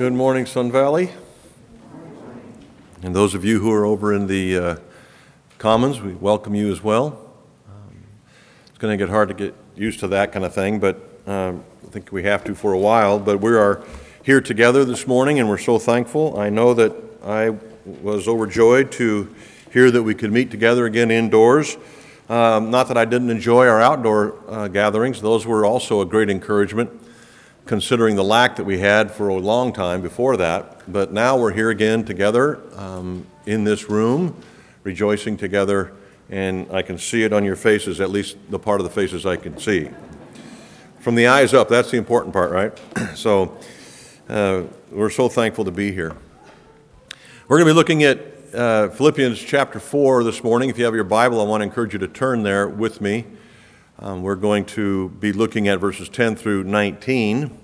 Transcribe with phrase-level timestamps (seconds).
[0.00, 1.10] Good morning, Sun Valley.
[3.02, 4.76] And those of you who are over in the uh,
[5.58, 7.18] Commons, we welcome you as well.
[7.68, 8.02] Um,
[8.66, 11.62] it's going to get hard to get used to that kind of thing, but um,
[11.86, 13.18] I think we have to for a while.
[13.18, 13.84] But we are
[14.22, 16.40] here together this morning, and we're so thankful.
[16.40, 17.50] I know that I
[17.84, 19.28] was overjoyed to
[19.70, 21.76] hear that we could meet together again indoors.
[22.30, 26.30] Um, not that I didn't enjoy our outdoor uh, gatherings, those were also a great
[26.30, 26.90] encouragement
[27.70, 30.92] considering the lack that we had for a long time before that.
[30.92, 34.42] But now we're here again together um, in this room,
[34.82, 35.92] rejoicing together,
[36.28, 39.24] and I can see it on your faces, at least the part of the faces
[39.24, 39.88] I can see.
[40.98, 42.76] From the eyes up, that's the important part, right?
[43.14, 43.56] so
[44.28, 46.16] uh, we're so thankful to be here.
[47.46, 48.18] We're going to be looking at
[48.52, 50.70] uh, Philippians chapter 4 this morning.
[50.70, 53.26] If you have your Bible, I want to encourage you to turn there with me.
[54.00, 57.59] Um, we're going to be looking at verses 10 through 19.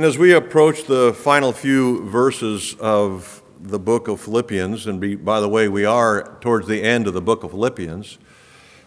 [0.00, 5.14] And as we approach the final few verses of the book of Philippians, and be,
[5.14, 8.16] by the way, we are towards the end of the book of Philippians,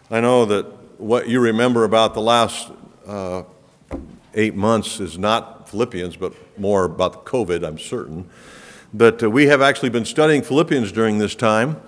[0.10, 0.66] I know that
[1.00, 2.72] what you remember about the last
[3.06, 3.44] uh,
[4.34, 8.28] eight months is not Philippians, but more about COVID, I'm certain.
[8.92, 11.80] But uh, we have actually been studying Philippians during this time.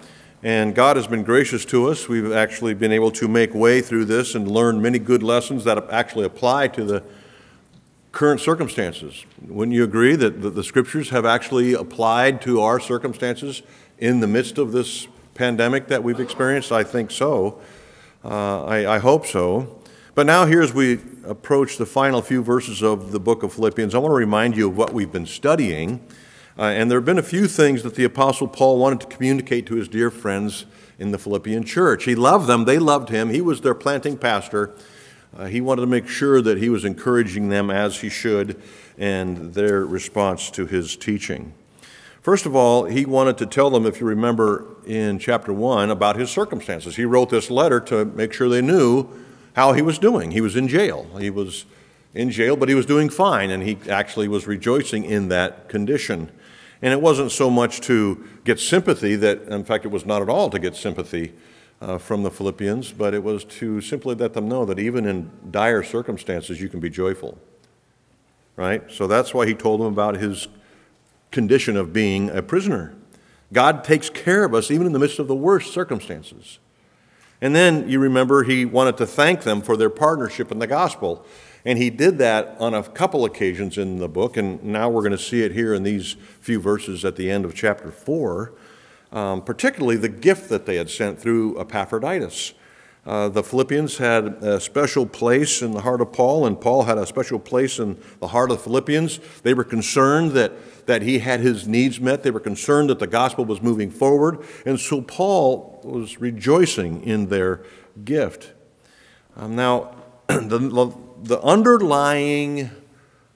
[0.43, 2.07] And God has been gracious to us.
[2.07, 5.89] We've actually been able to make way through this and learn many good lessons that
[5.89, 7.03] actually apply to the
[8.15, 9.25] current circumstances.
[9.45, 13.61] Wouldn't you agree that the, the scriptures have actually applied to our circumstances
[13.99, 16.71] in the midst of this pandemic that we've experienced?
[16.71, 17.59] I think so.
[18.23, 19.81] Uh, I, I hope so.
[20.15, 23.93] But now, here as we approach the final few verses of the book of Philippians,
[23.93, 25.99] I want to remind you of what we've been studying.
[26.57, 29.65] Uh, and there have been a few things that the Apostle Paul wanted to communicate
[29.67, 30.65] to his dear friends
[30.97, 32.05] in the Philippian church.
[32.05, 34.73] He loved them, they loved him, he was their planting pastor.
[35.37, 38.61] Uh, he wanted to make sure that he was encouraging them as he should
[38.97, 41.53] and their response to his teaching.
[42.21, 46.15] First of all, he wanted to tell them, if you remember in chapter 1, about
[46.15, 46.95] his circumstances.
[46.95, 49.07] He wrote this letter to make sure they knew
[49.55, 50.31] how he was doing.
[50.31, 51.05] He was in jail.
[51.19, 51.65] He was
[52.13, 56.31] in jail, but he was doing fine, and he actually was rejoicing in that condition.
[56.81, 60.29] And it wasn't so much to get sympathy that, in fact, it was not at
[60.29, 61.33] all to get sympathy
[61.81, 65.29] uh, from the Philippians, but it was to simply let them know that even in
[65.51, 67.37] dire circumstances, you can be joyful.
[68.55, 68.83] Right?
[68.89, 70.47] So that's why he told them about his
[71.31, 72.95] condition of being a prisoner.
[73.51, 76.59] God takes care of us even in the midst of the worst circumstances.
[77.41, 81.25] And then you remember he wanted to thank them for their partnership in the gospel.
[81.65, 85.11] And he did that on a couple occasions in the book, and now we're going
[85.11, 88.53] to see it here in these few verses at the end of chapter 4,
[89.11, 92.53] um, particularly the gift that they had sent through Epaphroditus.
[93.05, 96.97] Uh, the Philippians had a special place in the heart of Paul, and Paul had
[96.97, 99.19] a special place in the heart of the Philippians.
[99.43, 100.53] They were concerned that,
[100.87, 104.43] that he had his needs met, they were concerned that the gospel was moving forward,
[104.65, 107.61] and so Paul was rejoicing in their
[108.03, 108.53] gift.
[109.37, 109.95] Um, now,
[110.27, 112.71] the, the underlying,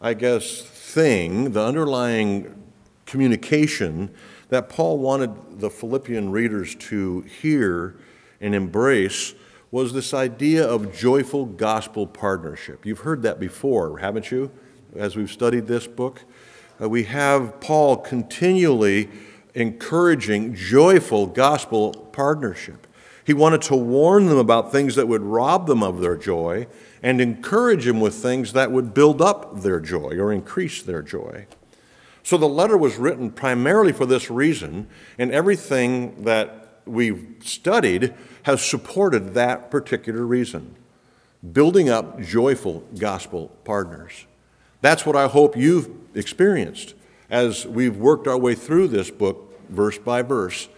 [0.01, 2.63] I guess, thing, the underlying
[3.05, 4.09] communication
[4.49, 7.95] that Paul wanted the Philippian readers to hear
[8.41, 9.33] and embrace
[9.71, 12.85] was this idea of joyful gospel partnership.
[12.85, 14.51] You've heard that before, haven't you,
[14.95, 16.23] as we've studied this book?
[16.81, 19.09] Uh, we have Paul continually
[19.53, 22.87] encouraging joyful gospel partnership.
[23.23, 26.65] He wanted to warn them about things that would rob them of their joy
[27.03, 31.45] and encourage them with things that would build up their joy or increase their joy.
[32.29, 34.85] So the letter was written primarily for this reason,
[35.17, 38.13] and everything that we've studied
[38.43, 40.75] has supported that particular reason.
[41.53, 44.27] Building up joyful gospel partners.
[44.81, 46.93] That's what I hope you've experienced
[47.31, 50.69] as we've worked our way through this book, verse by verse.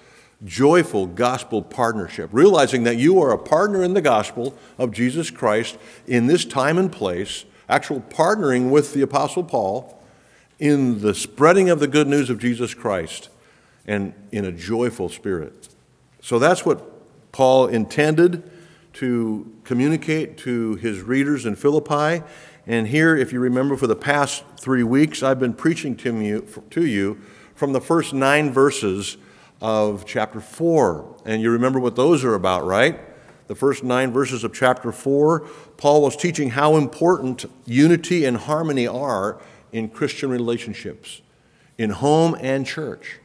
[0.45, 5.78] Joyful gospel partnership, realizing that you are a partner in the gospel of Jesus Christ
[6.07, 10.00] in this time and place, actual partnering with the Apostle Paul
[10.61, 13.30] in the spreading of the good news of Jesus Christ
[13.88, 15.69] and in a joyful spirit.
[16.21, 18.50] So that's what Paul intended
[18.94, 22.24] to communicate to his readers in Philippi.
[22.68, 26.47] And here, if you remember, for the past three weeks, I've been preaching to you,
[26.69, 27.19] to you
[27.56, 29.18] from the first nine verses
[29.62, 31.24] of chapter 4.
[31.25, 33.00] And you remember what those are about, right?
[33.47, 35.39] The first nine verses of chapter 4,
[35.77, 39.41] Paul was teaching how important unity and harmony are
[39.71, 41.21] in Christian relationships,
[41.77, 43.19] in home and church.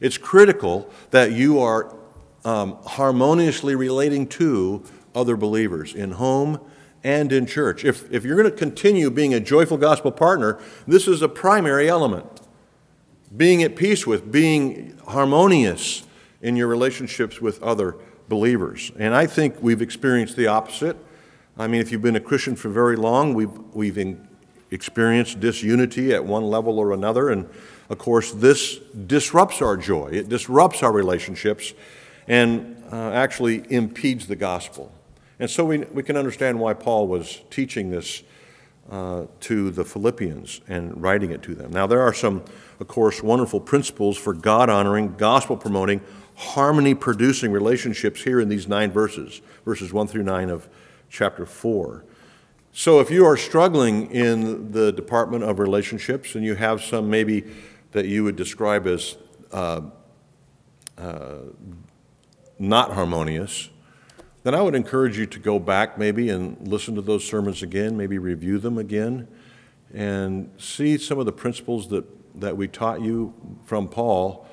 [0.00, 1.94] It's critical that you are
[2.44, 4.82] um, harmoniously relating to
[5.14, 6.58] other believers in home
[7.02, 7.84] and in church.
[7.84, 11.88] If, if you're going to continue being a joyful gospel partner, this is a primary
[11.88, 12.40] element.
[13.36, 16.04] being at peace with, being harmonious
[16.40, 17.96] in your relationships with other
[18.28, 18.92] believers.
[18.98, 20.96] And I think we've experienced the opposite.
[21.58, 24.26] I mean, if you've been a Christian for very long, we've, we've in,
[24.74, 27.30] experienced disunity at one level or another.
[27.30, 27.48] And
[27.88, 31.72] of course, this disrupts our joy, it disrupts our relationships,
[32.26, 34.92] and uh, actually impedes the gospel.
[35.38, 38.22] And so we, we can understand why Paul was teaching this
[38.90, 41.72] uh, to the Philippians and writing it to them.
[41.72, 42.44] Now, there are some,
[42.80, 46.00] of course, wonderful principles for God honoring, gospel promoting,
[46.36, 50.68] harmony producing relationships here in these nine verses, verses 1 through 9 of
[51.08, 52.04] chapter 4.
[52.76, 57.44] So, if you are struggling in the department of relationships and you have some maybe
[57.92, 59.16] that you would describe as
[59.52, 59.82] uh,
[60.98, 61.38] uh,
[62.58, 63.70] not harmonious,
[64.42, 67.96] then I would encourage you to go back maybe and listen to those sermons again,
[67.96, 69.28] maybe review them again,
[69.94, 72.04] and see some of the principles that,
[72.40, 73.34] that we taught you
[73.64, 74.48] from Paul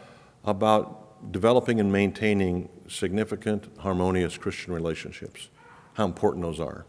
[0.45, 5.50] about developing and maintaining significant, harmonious Christian relationships,
[5.95, 6.85] how important those are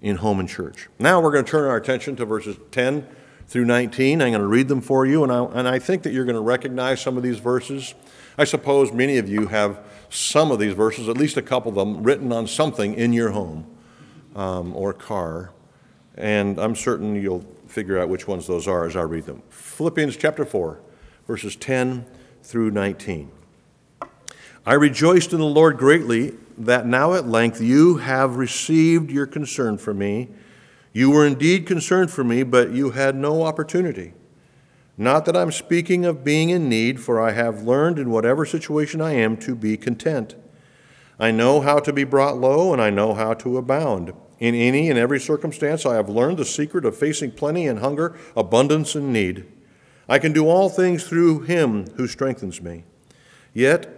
[0.00, 0.88] in home and church.
[0.98, 3.06] Now we're going to turn our attention to verses 10
[3.46, 4.22] through 19.
[4.22, 6.36] I'm going to read them for you, and I, and I think that you're going
[6.36, 7.94] to recognize some of these verses.
[8.36, 9.80] I suppose many of you have
[10.10, 13.30] some of these verses, at least a couple of them, written on something in your
[13.30, 13.66] home
[14.36, 15.52] um, or car.
[16.16, 19.42] And I'm certain you'll figure out which ones those are as I read them.
[19.50, 20.80] Philippians chapter 4,
[21.26, 22.06] verses 10
[22.42, 23.30] through 19.
[24.66, 29.78] I rejoiced in the Lord greatly that now at length you have received your concern
[29.78, 30.28] for me.
[30.92, 34.14] You were indeed concerned for me, but you had no opportunity.
[34.96, 39.00] Not that I'm speaking of being in need, for I have learned in whatever situation
[39.00, 40.34] I am to be content.
[41.20, 44.12] I know how to be brought low, and I know how to abound.
[44.40, 48.16] In any and every circumstance, I have learned the secret of facing plenty and hunger,
[48.36, 49.46] abundance and need.
[50.08, 52.84] I can do all things through him who strengthens me.
[53.52, 53.97] Yet,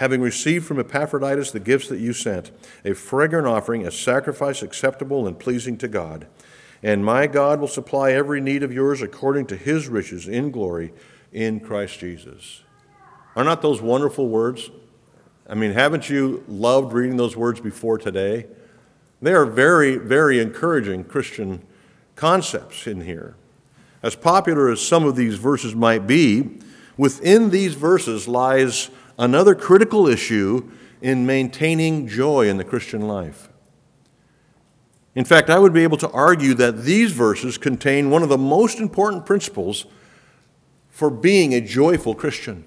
[0.00, 2.50] having received from Epaphroditus the gifts that you sent,
[2.86, 6.26] a fragrant offering, a sacrifice acceptable and pleasing to God.
[6.82, 10.94] And my God will supply every need of yours according to his riches in glory
[11.34, 12.62] in Christ Jesus.
[13.36, 14.70] Are not those wonderful words?
[15.46, 18.46] I mean, haven't you loved reading those words before today?
[19.20, 21.62] They are very, very encouraging Christian
[22.16, 23.34] concepts in here.
[24.02, 26.58] As popular as some of these verses might be,
[26.96, 28.88] within these verses lies
[29.20, 30.68] another critical issue
[31.02, 33.50] in maintaining joy in the Christian life.
[35.14, 38.38] In fact, I would be able to argue that these verses contain one of the
[38.38, 39.84] most important principles
[40.88, 42.64] for being a joyful Christian.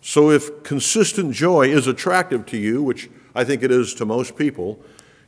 [0.00, 4.36] So, if consistent joy is attractive to you, which I think it is to most
[4.36, 4.80] people,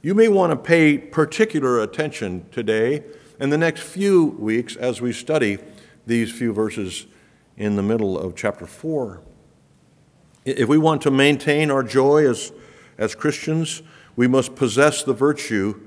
[0.03, 3.05] you may want to pay particular attention today
[3.39, 5.59] and the next few weeks as we study
[6.07, 7.07] these few verses
[7.57, 9.21] in the middle of chapter 4.
[10.45, 12.53] If we want to maintain our joy as,
[12.97, 13.83] as Christians,
[14.17, 15.81] we must possess the virtue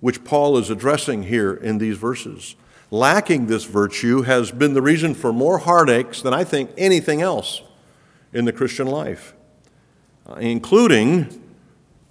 [0.00, 2.56] which Paul is addressing here in these verses.
[2.90, 7.62] Lacking this virtue has been the reason for more heartaches than I think anything else
[8.32, 9.34] in the Christian life,
[10.28, 11.42] uh, including,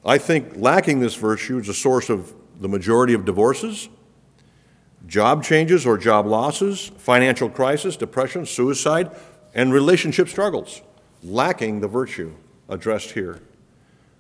[0.04, 3.90] I think, lacking this virtue is a source of the majority of divorces,
[5.06, 9.12] job changes or job losses, financial crisis, depression, suicide,
[9.54, 10.82] and relationship struggles
[11.26, 12.34] lacking the virtue
[12.70, 13.42] addressed here.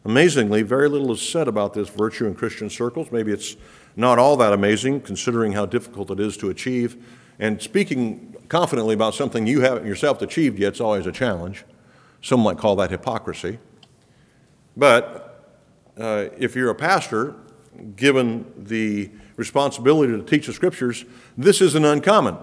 [0.04, 3.12] Amazingly, very little is said about this virtue in Christian circles.
[3.12, 3.58] Maybe it's
[3.96, 7.04] not all that amazing considering how difficult it is to achieve.
[7.40, 11.66] And speaking confidently about something you haven't yourself achieved yet is always a challenge.
[12.22, 13.60] Some might call that hypocrisy.
[14.78, 15.54] But
[15.98, 17.36] uh, if you're a pastor,
[17.96, 21.06] given the responsibility to teach the scriptures,
[21.38, 22.38] this isn't uncommon.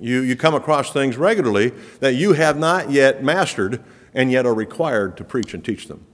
[0.00, 3.82] You, you come across things regularly that you have not yet mastered
[4.14, 6.04] and yet are required to preach and teach them.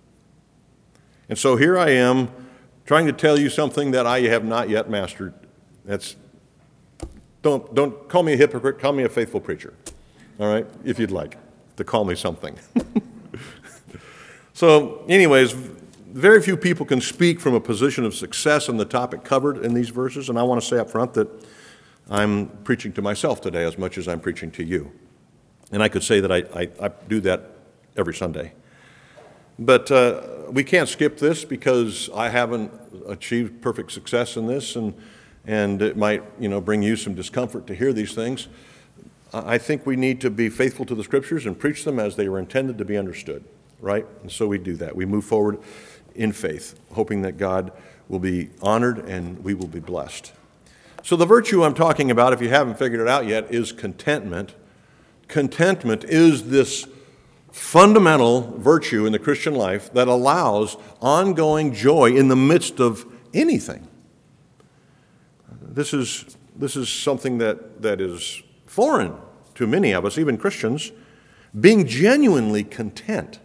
[1.29, 2.31] And so here I am
[2.85, 5.35] trying to tell you something that I have not yet mastered.
[5.85, 6.17] That's,
[7.43, 9.75] don't, don't call me a hypocrite, call me a faithful preacher,
[10.39, 11.39] all right, if you'd like
[11.77, 12.59] to call me something.
[14.53, 19.25] so, anyways, very few people can speak from a position of success on the topic
[19.25, 21.29] covered in these verses, and I want to say up front that
[22.13, 24.93] I'm preaching to myself today as much as I'm preaching to you.
[25.73, 27.53] And I could say that I, I, I do that
[27.97, 28.53] every Sunday.
[29.59, 32.71] But uh, we can't skip this because I haven't
[33.09, 34.93] achieved perfect success in this, and,
[35.47, 38.49] and it might you know, bring you some discomfort to hear these things.
[39.33, 42.29] I think we need to be faithful to the scriptures and preach them as they
[42.29, 43.43] were intended to be understood,
[43.81, 44.07] right?
[44.21, 44.95] And so we do that.
[44.95, 45.61] We move forward
[46.15, 47.73] in faith, hoping that God
[48.11, 50.35] will be honored and we will be blessed.
[51.05, 54.55] So, the virtue I'm talking about, if you haven't figured it out yet, is contentment.
[55.27, 56.87] Contentment is this
[57.51, 63.05] fundamental virtue in the Christian life that allows ongoing joy in the midst of
[63.35, 63.89] anything.
[65.61, 69.15] This is, this is something that, that is foreign
[69.55, 70.93] to many of us, even Christians.
[71.59, 73.39] Being genuinely content,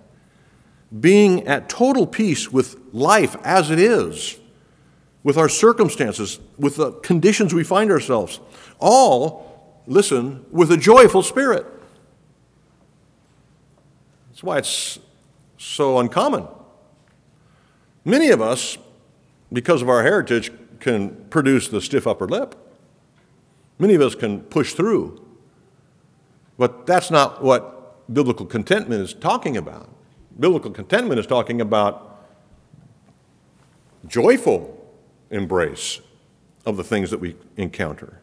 [0.98, 4.40] being at total peace with life as it is,
[5.28, 8.40] with our circumstances, with the conditions we find ourselves,
[8.80, 11.66] all, listen, with a joyful spirit.
[14.30, 15.00] That's why it's
[15.58, 16.48] so uncommon.
[18.06, 18.78] Many of us,
[19.52, 22.56] because of our heritage, can produce the stiff upper lip.
[23.80, 25.28] Many of us can push through.
[26.58, 29.90] But that's not what biblical contentment is talking about.
[30.40, 32.26] Biblical contentment is talking about
[34.08, 34.77] joyful
[35.32, 36.02] embrace
[36.66, 38.20] of the things that we encounter.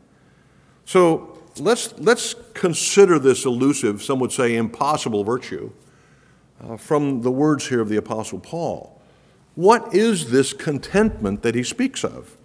[0.84, 5.70] So let's, let's consider this elusive, some would say impossible virtue
[6.62, 9.00] uh, from the words here of the Apostle Paul.
[9.54, 12.36] What is this contentment that he speaks of?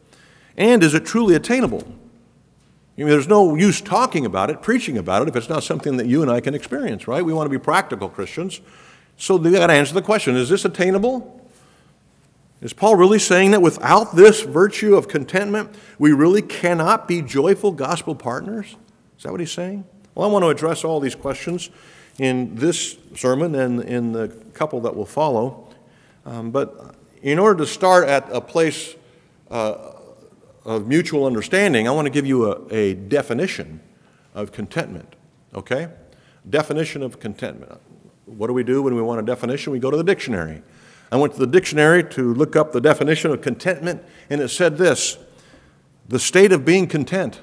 [0.58, 1.84] And is it truly attainable?
[2.98, 5.96] I mean, there's no use talking about it, preaching about it, if it's not something
[5.98, 7.24] that you and I can experience, right?
[7.24, 8.60] We want to be practical Christians.
[9.16, 11.38] So they got to answer the question is this attainable?
[12.62, 17.72] Is Paul really saying that without this virtue of contentment, we really cannot be joyful
[17.72, 18.75] gospel partners?
[19.18, 19.86] Is that what he's saying?
[20.13, 21.70] Well, I want to address all these questions
[22.18, 25.70] in this sermon and in the couple that will follow.
[26.25, 28.96] Um, but in order to start at a place
[29.50, 29.94] uh,
[30.66, 33.80] of mutual understanding, I want to give you a, a definition
[34.36, 35.16] of contentment.
[35.56, 35.88] Okay?
[36.50, 37.80] Definition of contentment.
[38.25, 39.72] What do we do when we want a definition?
[39.72, 40.62] We go to the dictionary.
[41.12, 44.78] I went to the dictionary to look up the definition of contentment, and it said
[44.78, 45.18] this
[46.08, 47.42] the state of being content.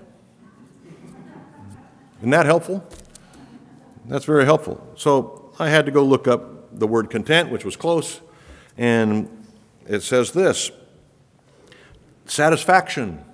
[2.18, 2.85] Isn't that helpful?
[4.06, 4.85] That's very helpful.
[4.96, 8.20] So I had to go look up the word content, which was close,
[8.76, 9.28] and
[9.87, 10.70] it says this
[12.26, 13.25] satisfaction,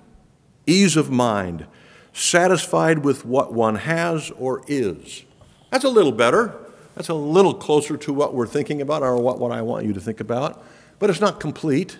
[0.67, 1.65] ease of mind,
[2.13, 5.23] satisfied with what one has or is.
[5.71, 6.62] That's a little better.
[6.95, 9.93] That's a little closer to what we're thinking about or what, what I want you
[9.93, 10.63] to think about,
[10.99, 11.97] but it's not complete.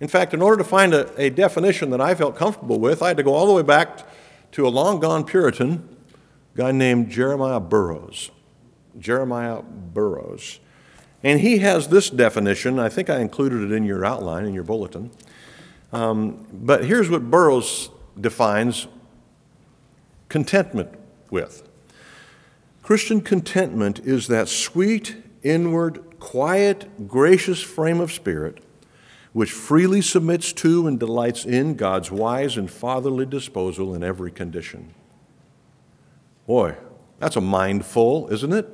[0.00, 3.08] In fact, in order to find a, a definition that I felt comfortable with, I
[3.08, 4.06] had to go all the way back
[4.52, 5.96] to a long gone Puritan
[6.54, 8.30] guy named Jeremiah Burroughs.
[8.98, 10.60] Jeremiah Burroughs.
[11.22, 12.78] And he has this definition.
[12.78, 15.10] I think I included it in your outline, in your bulletin.
[15.92, 18.86] Um, but here's what Burroughs defines
[20.28, 20.94] contentment
[21.30, 21.68] with
[22.90, 28.64] Christian contentment is that sweet, inward, quiet, gracious frame of spirit
[29.32, 34.92] which freely submits to and delights in God's wise and fatherly disposal in every condition.
[36.48, 36.74] Boy,
[37.20, 38.66] that's a mindful, isn't it?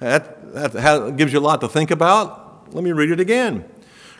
[0.00, 2.74] That, that gives you a lot to think about.
[2.74, 3.66] Let me read it again.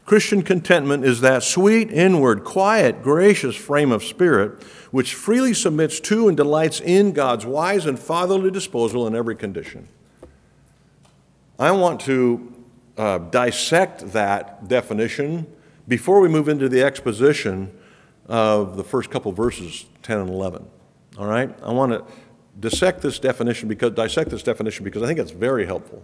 [0.04, 6.28] Christian contentment is that sweet, inward, quiet, gracious frame of spirit which freely submits to
[6.28, 9.88] and delights in God's wise and fatherly disposal in every condition.
[11.58, 12.52] I want to
[12.96, 15.46] uh, dissect that definition
[15.88, 17.72] before we move into the exposition
[18.26, 20.66] of the first couple verses, 10 and 11.
[21.18, 21.54] All right?
[21.62, 22.04] I want to
[22.58, 26.02] dissect this definition because dissect this definition because I think it's very helpful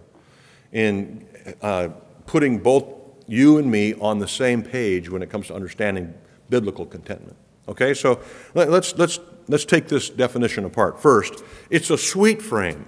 [0.71, 1.27] in
[1.61, 1.89] uh,
[2.25, 2.85] putting both
[3.27, 6.13] you and me on the same page when it comes to understanding
[6.49, 7.37] biblical contentment.
[7.67, 8.19] Okay, so
[8.53, 11.01] let, let's let's let's take this definition apart.
[11.01, 12.85] First, it's a sweet frame.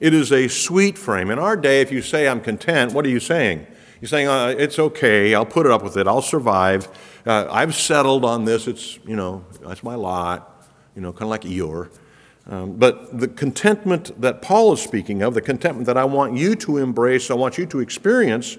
[0.00, 1.30] It is a sweet frame.
[1.30, 3.66] In our day, if you say I'm content, what are you saying?
[4.00, 5.34] You're saying uh, it's okay.
[5.34, 6.06] I'll put it up with it.
[6.06, 6.88] I'll survive.
[7.26, 8.68] Uh, I've settled on this.
[8.68, 10.66] It's you know that's my lot.
[10.94, 11.90] You know, kind of like Eeyore.
[12.48, 16.54] Um, but the contentment that Paul is speaking of, the contentment that I want you
[16.56, 18.56] to embrace, I want you to experience,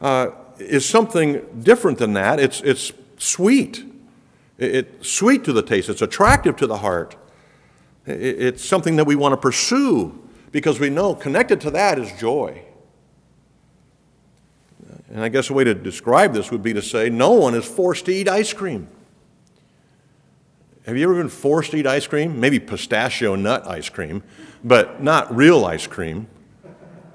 [0.00, 2.38] uh, is something different than that.
[2.38, 3.84] It's, it's sweet.
[4.58, 5.88] It, it's sweet to the taste.
[5.88, 7.16] It's attractive to the heart.
[8.06, 10.22] It's something that we want to pursue
[10.52, 12.62] because we know connected to that is joy.
[15.10, 17.64] And I guess a way to describe this would be to say no one is
[17.64, 18.88] forced to eat ice cream.
[20.84, 22.38] Have you ever been forced to eat ice cream?
[22.38, 24.22] Maybe pistachio nut ice cream,
[24.62, 26.28] but not real ice cream.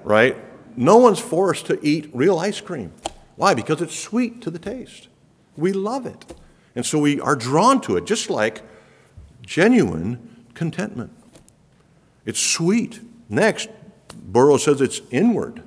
[0.04, 0.36] right?
[0.76, 2.92] No one's forced to eat real ice cream.
[3.36, 3.54] Why?
[3.54, 5.08] Because it's sweet to the taste.
[5.56, 6.34] We love it.
[6.74, 8.62] And so we are drawn to it, just like
[9.42, 11.10] genuine contentment.
[12.24, 13.00] It's sweet.
[13.28, 13.68] Next,
[14.14, 15.62] Burroughs says it's inward.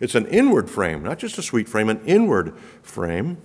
[0.00, 3.36] It's an inward frame, not just a sweet frame, an inward frame.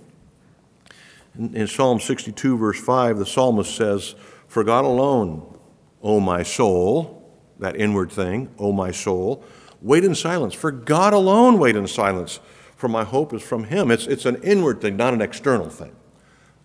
[1.38, 4.14] In, in Psalm 62, verse 5, the psalmist says,
[4.48, 5.58] For God alone,
[6.02, 9.44] O my soul, that inward thing, O my soul,
[9.82, 10.54] wait in silence.
[10.54, 12.40] For God alone, wait in silence,
[12.74, 13.90] for my hope is from Him.
[13.90, 15.94] It's, it's an inward thing, not an external thing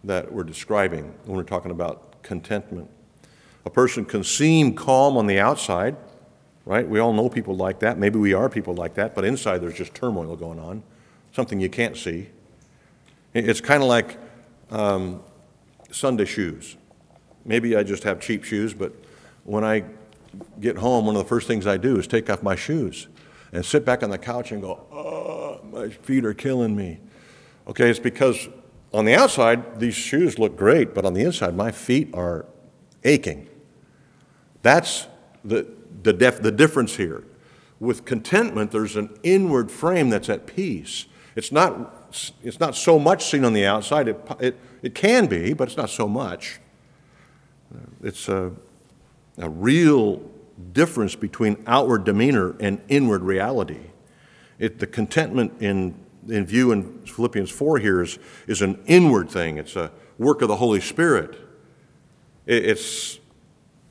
[0.03, 2.89] that we're describing when we're talking about contentment.
[3.65, 5.95] A person can seem calm on the outside,
[6.65, 6.87] right?
[6.87, 7.97] We all know people like that.
[7.97, 10.83] Maybe we are people like that, but inside there's just turmoil going on,
[11.31, 12.29] something you can't see.
[13.33, 14.17] It's kind of like
[14.71, 15.21] um,
[15.91, 16.75] Sunday shoes.
[17.45, 18.93] Maybe I just have cheap shoes, but
[19.43, 19.83] when I
[20.59, 23.07] get home, one of the first things I do is take off my shoes
[23.51, 26.99] and sit back on the couch and go, oh, my feet are killing me.
[27.67, 28.49] Okay, it's because
[28.93, 32.45] on the outside, these shoes look great, but on the inside, my feet are
[33.03, 33.47] aching.
[34.61, 35.07] That's
[35.43, 35.67] the,
[36.03, 37.23] the, def, the difference here.
[37.79, 41.05] With contentment, there's an inward frame that's at peace.
[41.35, 44.07] It's not, it's not so much seen on the outside.
[44.07, 46.59] It, it, it can be, but it's not so much.
[48.03, 48.51] It's a,
[49.37, 50.21] a real
[50.73, 53.79] difference between outward demeanor and inward reality.
[54.59, 55.95] It, the contentment in,
[56.27, 60.47] in view in Philippians 4 here is, is an inward thing, it's a work of
[60.47, 61.35] the Holy Spirit.
[62.45, 63.19] It, it's,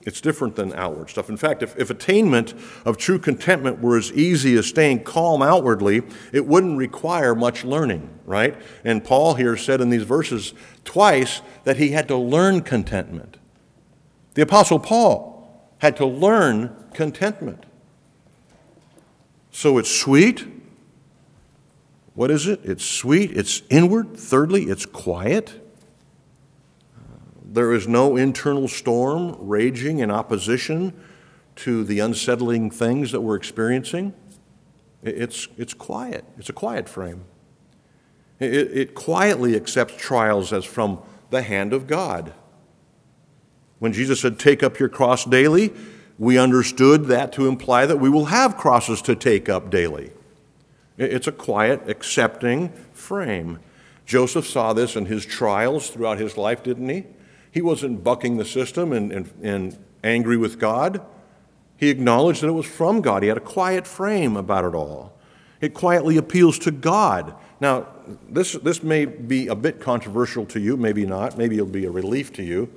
[0.03, 1.29] it's different than outward stuff.
[1.29, 6.03] In fact, if, if attainment of true contentment were as easy as staying calm outwardly,
[6.33, 8.57] it wouldn't require much learning, right?
[8.85, 13.37] And Paul here said in these verses twice that he had to learn contentment.
[14.35, 17.67] The Apostle Paul had to learn contentment.
[19.51, 20.47] So it's sweet.
[22.21, 22.61] What is it?
[22.65, 24.15] It's sweet, it's inward.
[24.15, 25.59] Thirdly, it's quiet.
[26.95, 27.01] Uh,
[27.43, 30.93] there is no internal storm raging in opposition
[31.57, 34.13] to the unsettling things that we're experiencing.
[35.03, 37.25] It's, it's quiet, it's a quiet frame.
[38.39, 40.99] It, it quietly accepts trials as from
[41.31, 42.35] the hand of God.
[43.79, 45.73] When Jesus said, Take up your cross daily,
[46.19, 50.11] we understood that to imply that we will have crosses to take up daily.
[51.01, 53.59] It's a quiet, accepting frame.
[54.05, 57.07] Joseph saw this in his trials throughout his life, didn't he?
[57.51, 61.01] He wasn't bucking the system and, and, and angry with God.
[61.79, 63.23] He acknowledged that it was from God.
[63.23, 65.17] He had a quiet frame about it all.
[65.63, 67.35] It quietly appeals to God.
[67.61, 67.87] Now,
[68.29, 71.39] this, this may be a bit controversial to you, maybe not.
[71.39, 72.71] Maybe it'll be a relief to you.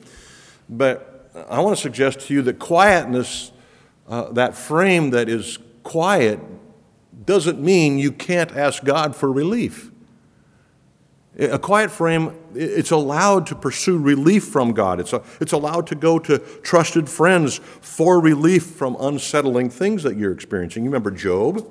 [0.70, 3.52] But I want to suggest to you that quietness,
[4.08, 6.40] uh, that frame that is quiet,
[7.26, 9.92] doesn't mean you can't ask God for relief.
[11.40, 15.00] A quiet frame, it's allowed to pursue relief from God.
[15.00, 20.16] It's, a, it's allowed to go to trusted friends for relief from unsettling things that
[20.16, 20.84] you're experiencing.
[20.84, 21.68] You remember Job?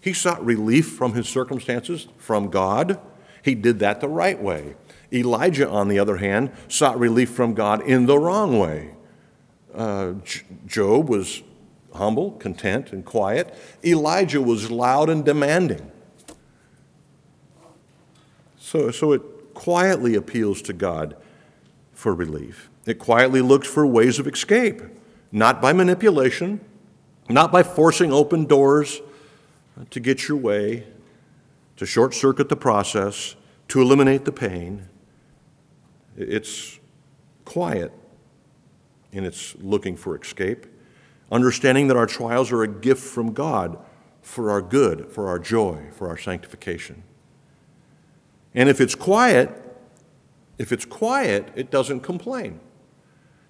[0.00, 3.00] He sought relief from his circumstances from God.
[3.42, 4.76] He did that the right way.
[5.12, 8.94] Elijah, on the other hand, sought relief from God in the wrong way.
[9.74, 10.14] Uh,
[10.66, 11.42] Job was
[11.94, 13.54] humble, content, and quiet.
[13.84, 15.90] Elijah was loud and demanding.
[18.58, 19.22] So, so it
[19.54, 21.16] quietly appeals to God
[21.92, 22.70] for relief.
[22.86, 24.80] It quietly looks for ways of escape,
[25.32, 26.60] not by manipulation,
[27.28, 29.00] not by forcing open doors
[29.90, 30.86] to get your way,
[31.76, 33.36] to short circuit the process,
[33.68, 34.88] to eliminate the pain.
[36.16, 36.78] It's
[37.44, 37.92] quiet
[39.12, 40.66] in its looking for escape,
[41.30, 43.78] understanding that our trials are a gift from God
[44.22, 47.02] for our good, for our joy, for our sanctification.
[48.54, 49.50] And if it's quiet,
[50.58, 52.60] if it's quiet, it doesn't complain.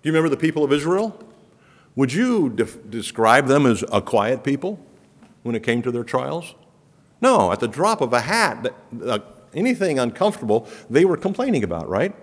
[0.03, 1.19] Do you remember the people of Israel?
[1.97, 4.79] Would you de- describe them as a quiet people
[5.43, 6.55] when it came to their trials?
[7.21, 8.73] No, at the drop of a hat,
[9.05, 9.19] uh,
[9.55, 12.15] anything uncomfortable, they were complaining about, right?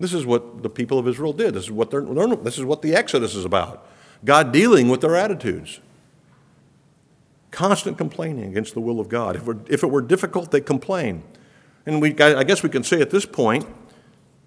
[0.00, 1.54] This is what the people of Israel did.
[1.54, 3.86] This is what, they're, this is what the Exodus is about.
[4.24, 5.80] God dealing with their attitudes.
[7.50, 9.36] Constant complaining against the will of God.
[9.68, 11.22] If, it were difficult, they complain.
[11.86, 13.66] And we, I guess we can say at this point,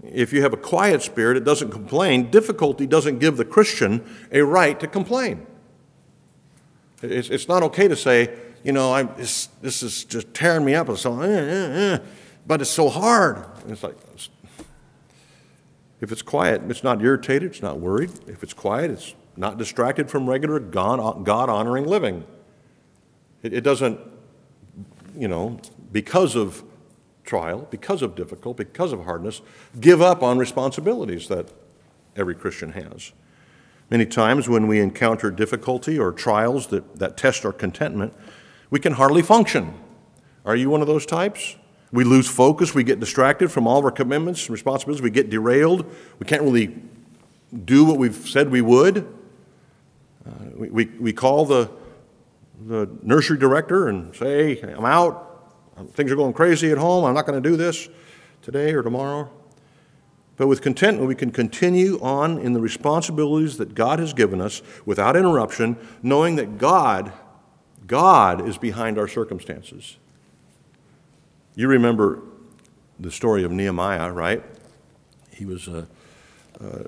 [0.03, 2.29] if you have a quiet spirit, it doesn't complain.
[2.29, 5.45] Difficulty doesn't give the Christian a right to complain.
[7.01, 10.75] It's, it's not okay to say, you know, I'm, this, this is just tearing me
[10.75, 11.99] up, so, eh, eh, eh,
[12.45, 13.45] but it's so hard.
[13.67, 13.95] it's like,
[16.01, 18.11] if it's quiet, it's not irritated, it's not worried.
[18.27, 22.25] If it's quiet, it's not distracted from regular God honoring living.
[23.43, 23.99] It, it doesn't,
[25.15, 25.59] you know,
[25.91, 26.63] because of
[27.23, 29.41] trial, because of difficulty, because of hardness,
[29.79, 31.51] give up on responsibilities that
[32.15, 33.11] every Christian has.
[33.89, 38.13] Many times when we encounter difficulty or trials that, that test our contentment,
[38.69, 39.73] we can hardly function.
[40.45, 41.55] Are you one of those types?
[41.91, 45.29] We lose focus, we get distracted from all of our commitments and responsibilities, we get
[45.29, 45.85] derailed,
[46.19, 46.75] we can't really
[47.63, 49.07] do what we've said we would.
[50.27, 51.69] Uh, we, we, we call the,
[52.65, 55.53] the nursery director and say, I'm out,
[55.93, 57.87] things are going crazy at home, I'm not going to do this
[58.41, 59.29] today or tomorrow.
[60.35, 64.61] But with contentment, we can continue on in the responsibilities that God has given us
[64.85, 67.11] without interruption, knowing that God,
[67.87, 69.97] God is behind our circumstances.
[71.55, 72.21] You remember
[72.99, 74.43] the story of Nehemiah, right?
[75.31, 75.87] He was a,
[76.59, 76.85] a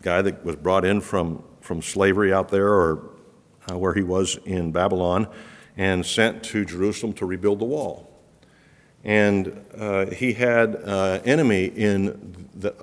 [0.00, 3.10] guy that was brought in from, from slavery out there or
[3.70, 5.28] uh, where he was in Babylon
[5.76, 8.10] and sent to Jerusalem to rebuild the wall.
[9.04, 12.74] And uh, he had an uh, enemy in the,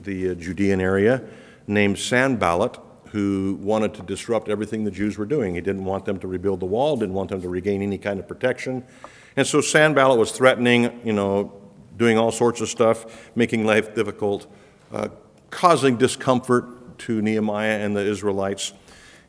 [0.00, 1.24] the Judean area
[1.66, 5.54] named Sanballat who wanted to disrupt everything the Jews were doing.
[5.54, 8.20] He didn't want them to rebuild the wall, didn't want them to regain any kind
[8.20, 8.84] of protection.
[9.36, 11.50] And so Sanballat was threatening, you know,
[11.96, 14.46] doing all sorts of stuff, making life difficult,
[14.92, 15.08] uh,
[15.48, 18.72] causing discomfort to Nehemiah and the Israelites.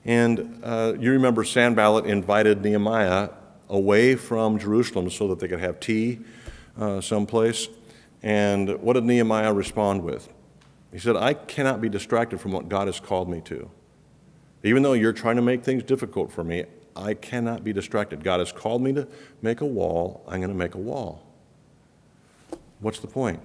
[0.06, 3.30] And uh, you remember Sanballat invited Nehemiah
[3.70, 6.20] away from Jerusalem so that they could have tea
[6.80, 7.68] uh, someplace.
[8.24, 10.30] And what did Nehemiah respond with?
[10.92, 13.70] He said, I cannot be distracted from what God has called me to.
[14.64, 18.24] Even though you're trying to make things difficult for me, I cannot be distracted.
[18.24, 19.08] God has called me to
[19.42, 20.24] make a wall.
[20.28, 21.26] I'm going to make a wall.
[22.80, 23.40] What's the point?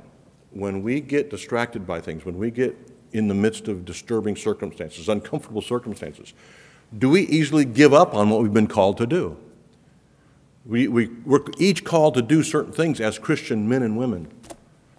[0.51, 2.77] When we get distracted by things, when we get
[3.15, 6.35] in the midst of disturbing circumstances, uncomfortable circumstances,
[6.97, 9.37] do we easily give up on what we've been called to do?
[10.67, 14.33] We, we, we're each called to do certain things as Christian men and women.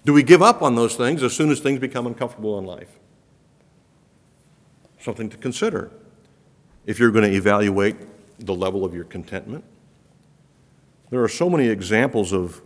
[0.06, 3.00] Do we give up on those things as soon as things become uncomfortable in life?
[5.00, 5.92] Something to consider
[6.86, 7.96] if you're going to evaluate
[8.40, 9.64] the level of your contentment.
[11.10, 12.62] There are so many examples of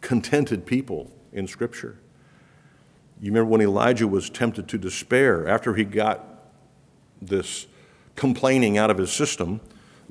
[0.00, 1.98] contented people in Scripture.
[3.24, 6.44] You remember when Elijah was tempted to despair after he got
[7.22, 7.66] this
[8.16, 9.62] complaining out of his system,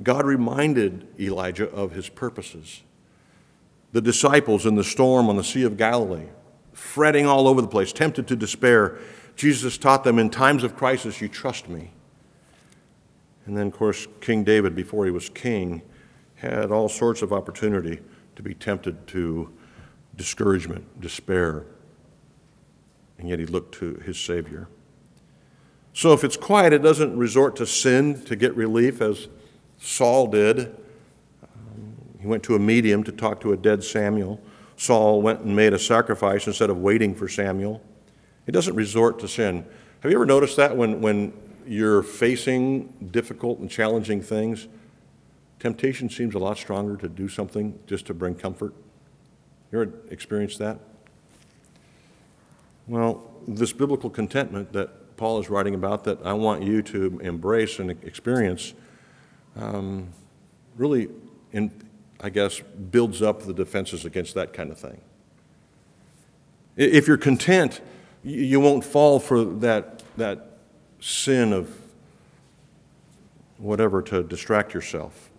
[0.01, 2.81] God reminded Elijah of his purposes.
[3.91, 6.25] The disciples in the storm on the Sea of Galilee,
[6.71, 8.97] fretting all over the place, tempted to despair,
[9.35, 11.91] Jesus taught them in times of crisis, you trust me.
[13.45, 15.83] And then, of course, King David, before he was king,
[16.33, 17.99] had all sorts of opportunity
[18.35, 19.53] to be tempted to
[20.15, 21.67] discouragement, despair,
[23.17, 24.67] and yet he looked to his Savior.
[25.93, 29.27] So if it's quiet, it doesn't resort to sin to get relief, as
[29.79, 30.75] Saul did.
[31.43, 34.41] Um, he went to a medium to talk to a dead Samuel.
[34.75, 37.81] Saul went and made a sacrifice instead of waiting for Samuel.
[38.47, 39.65] It doesn't resort to sin.
[40.01, 41.31] Have you ever noticed that when, when
[41.65, 44.67] you're facing difficult and challenging things,
[45.59, 48.73] temptation seems a lot stronger to do something just to bring comfort.
[49.71, 50.79] You ever experienced that?
[52.87, 57.79] Well, this biblical contentment that Paul is writing about, that I want you to embrace
[57.79, 58.73] and experience,
[59.55, 60.09] um,
[60.75, 61.09] really,
[61.51, 61.71] in,
[62.19, 64.99] I guess, builds up the defenses against that kind of thing.
[66.75, 67.81] If you're content,
[68.23, 70.57] you won't fall for that, that
[70.99, 71.69] sin of
[73.57, 75.29] whatever to distract yourself.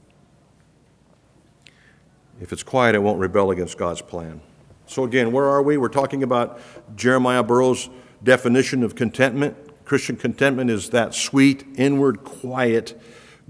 [2.40, 4.40] If it's quiet, it won't rebel against God's plan.
[4.86, 5.76] So, again, where are we?
[5.76, 6.60] We're talking about
[6.96, 7.88] Jeremiah Burroughs'
[8.22, 9.56] definition of contentment.
[9.84, 13.00] Christian contentment is that sweet, inward, quiet,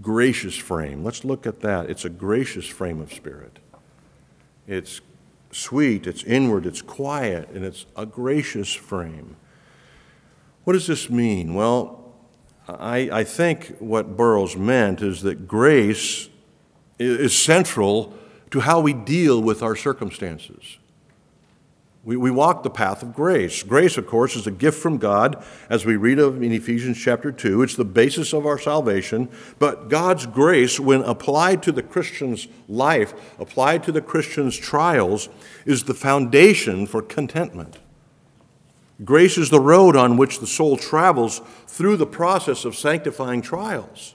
[0.01, 1.05] gracious frame.
[1.05, 1.90] Let's look at that.
[1.90, 3.59] It's a gracious frame of spirit.
[4.66, 5.01] It's
[5.53, 9.37] sweet, it's inward, it's quiet, and it's a gracious frame.
[10.64, 11.55] What does this mean?
[11.55, 12.12] Well,
[12.66, 16.29] I, I think what Burroughs meant is that grace
[16.99, 18.14] is central
[18.51, 20.79] to how we deal with our circumstances.
[22.05, 23.62] We, we walk the path of grace.
[23.62, 27.33] Grace, of course, is a gift from God, as we read of in Ephesians chapter
[27.33, 27.62] 2.
[27.62, 29.31] It's the basis of our salvation.
[29.59, 35.31] But God's grace, when applied to the Christian's life, applied to the Christian's trials,
[35.64, 37.79] is the foundation for contentment.
[39.03, 44.14] Grace is the road on which the soul travels through the process of sanctifying trials.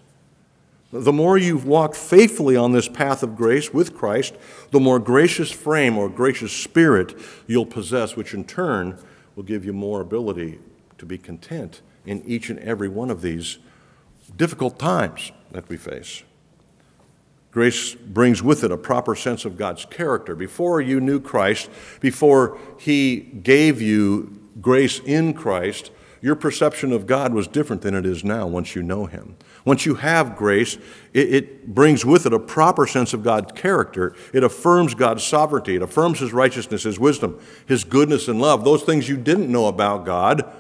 [0.91, 4.35] The more you've walked faithfully on this path of grace with Christ,
[4.71, 8.97] the more gracious frame or gracious spirit you'll possess, which in turn
[9.35, 10.59] will give you more ability
[10.97, 13.59] to be content in each and every one of these
[14.35, 16.23] difficult times that we face.
[17.51, 20.35] Grace brings with it a proper sense of God's character.
[20.35, 27.33] Before you knew Christ, before He gave you grace in Christ, your perception of God
[27.33, 29.37] was different than it is now once you know Him.
[29.63, 30.77] Once you have grace,
[31.13, 34.15] it, it, brings with it a proper sense of God's character.
[34.33, 35.75] It affirms God's sovereignty.
[35.75, 38.65] It affirms His righteousness, His wisdom, His goodness and love.
[38.65, 40.51] Those things you didn't know about God,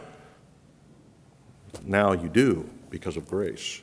[1.83, 3.81] now you do because of grace.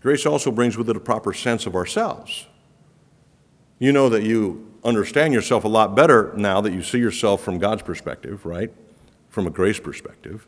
[0.00, 2.46] Grace also brings with it a proper sense of ourselves.
[3.78, 7.58] You know that you understand yourself a lot better now that you see yourself from
[7.58, 8.72] God's perspective, right?
[9.28, 10.46] From a grace perspective.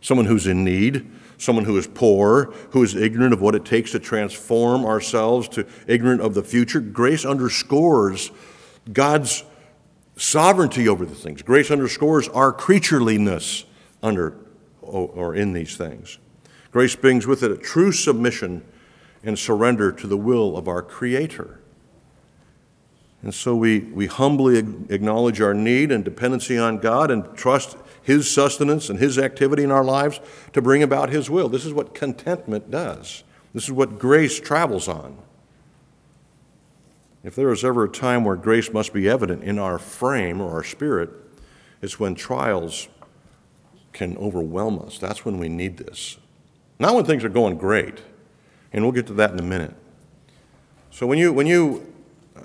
[0.00, 1.06] Someone who's in need,
[1.38, 5.66] someone who is poor, who is ignorant of what it takes to transform ourselves, to
[5.86, 6.80] ignorant of the future.
[6.80, 8.30] Grace underscores
[8.92, 9.44] God's
[10.16, 11.42] sovereignty over the things.
[11.42, 13.64] Grace underscores our creatureliness
[14.02, 14.36] under
[14.80, 16.18] or in these things.
[16.72, 18.62] Grace brings with it a true submission
[19.22, 21.60] and surrender to the will of our Creator.
[23.22, 28.30] And so we, we humbly acknowledge our need and dependency on God and trust His
[28.30, 30.20] sustenance and His activity in our lives
[30.52, 31.48] to bring about His will.
[31.48, 35.18] This is what contentment does, this is what grace travels on.
[37.22, 40.50] If there is ever a time where grace must be evident in our frame or
[40.52, 41.10] our spirit,
[41.82, 42.88] it's when trials
[43.92, 44.98] can overwhelm us.
[44.98, 46.16] That's when we need this.
[46.78, 48.00] Not when things are going great.
[48.72, 49.74] And we'll get to that in a minute.
[50.90, 51.92] So when you, when you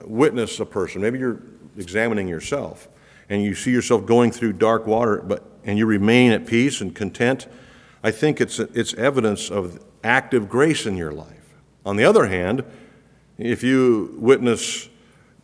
[0.04, 1.39] witness a person, maybe you're
[1.78, 2.88] examining yourself,
[3.30, 6.96] and you see yourself going through dark water, but, and you remain at peace and
[6.96, 7.48] content,
[8.04, 11.56] I think it's, it's evidence of active grace in your life.
[11.86, 12.64] On the other hand,
[13.38, 14.90] if you witness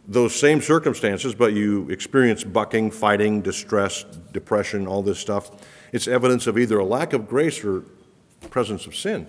[0.07, 5.51] those same circumstances, but you experience bucking, fighting, distress, depression, all this stuff,
[5.91, 7.83] it's evidence of either a lack of grace or
[8.49, 9.27] presence of sin.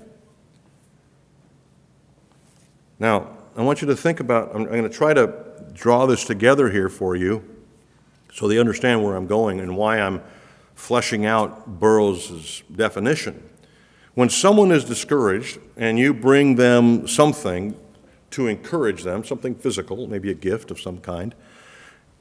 [2.98, 6.24] Now, I want you to think about, I'm, I'm going to try to draw this
[6.24, 7.51] together here for you
[8.32, 10.22] so they understand where I'm going and why I'm
[10.74, 13.48] fleshing out Burroughs' definition.
[14.14, 17.76] When someone is discouraged and you bring them something
[18.30, 21.34] to encourage them, something physical, maybe a gift of some kind,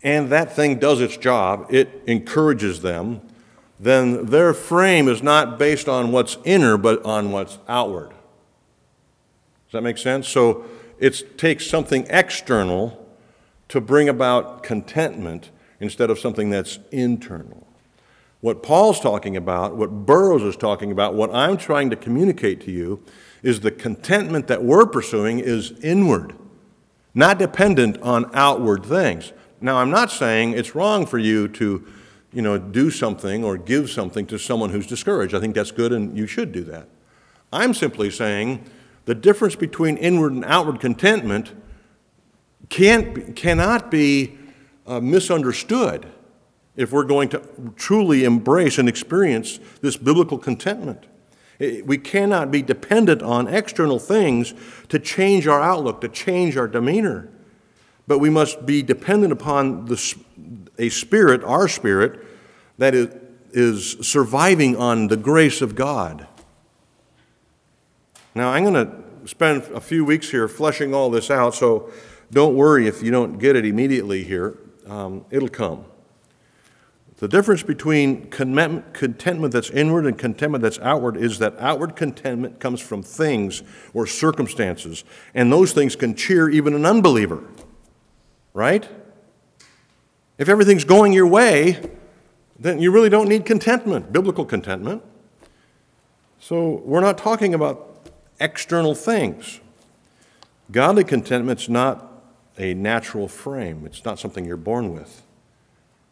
[0.04, 3.22] and that thing does its job, it encourages them,
[3.80, 8.10] then their frame is not based on what's inner, but on what's outward.
[8.10, 10.28] Does that make sense?
[10.28, 10.66] So
[11.00, 12.98] it takes something external
[13.70, 15.50] to bring about contentment
[15.82, 17.68] instead of something that's internal.
[18.40, 22.72] What Paul's talking about, what Burroughs is talking about, what I'm trying to communicate to
[22.72, 23.04] you
[23.44, 26.34] is the contentment that we're pursuing is inward,
[27.14, 29.34] not dependent on outward things.
[29.60, 31.86] Now, I'm not saying it's wrong for you to,
[32.32, 35.34] you know, do something or give something to someone who's discouraged.
[35.36, 36.88] I think that's good and you should do that.
[37.52, 38.64] I'm simply saying
[39.06, 41.54] the difference between inward and outward contentment
[42.70, 44.38] can't, cannot be
[44.88, 46.08] uh, misunderstood
[46.76, 51.06] if we're going to truly embrace and experience this biblical contentment.
[51.60, 54.54] We cannot be dependent on external things
[54.90, 57.30] to change our outlook, to change our demeanor.
[58.08, 60.16] But we must be dependent upon the,
[60.80, 62.26] a spirit, our spirit,
[62.80, 63.16] that is,
[63.52, 66.28] is surviving on the grace of God.
[68.34, 71.92] Now, I'm going to spend a few weeks here fleshing all this out, so
[72.32, 74.58] don't worry if you don't get it immediately here.
[74.92, 75.86] Um, it'll come.
[77.20, 82.82] The difference between contentment that's inward and contentment that's outward is that outward contentment comes
[82.82, 87.42] from things or circumstances, and those things can cheer even an unbeliever,
[88.54, 88.90] right?
[90.38, 91.80] If everything's going your way,
[92.60, 95.04] then you really don't need contentment, biblical contentment.
[96.40, 98.10] So we're not talking about
[98.42, 99.62] external things.
[100.70, 102.11] Godly contentment's not
[102.62, 105.24] a natural frame, it's not something you're born with.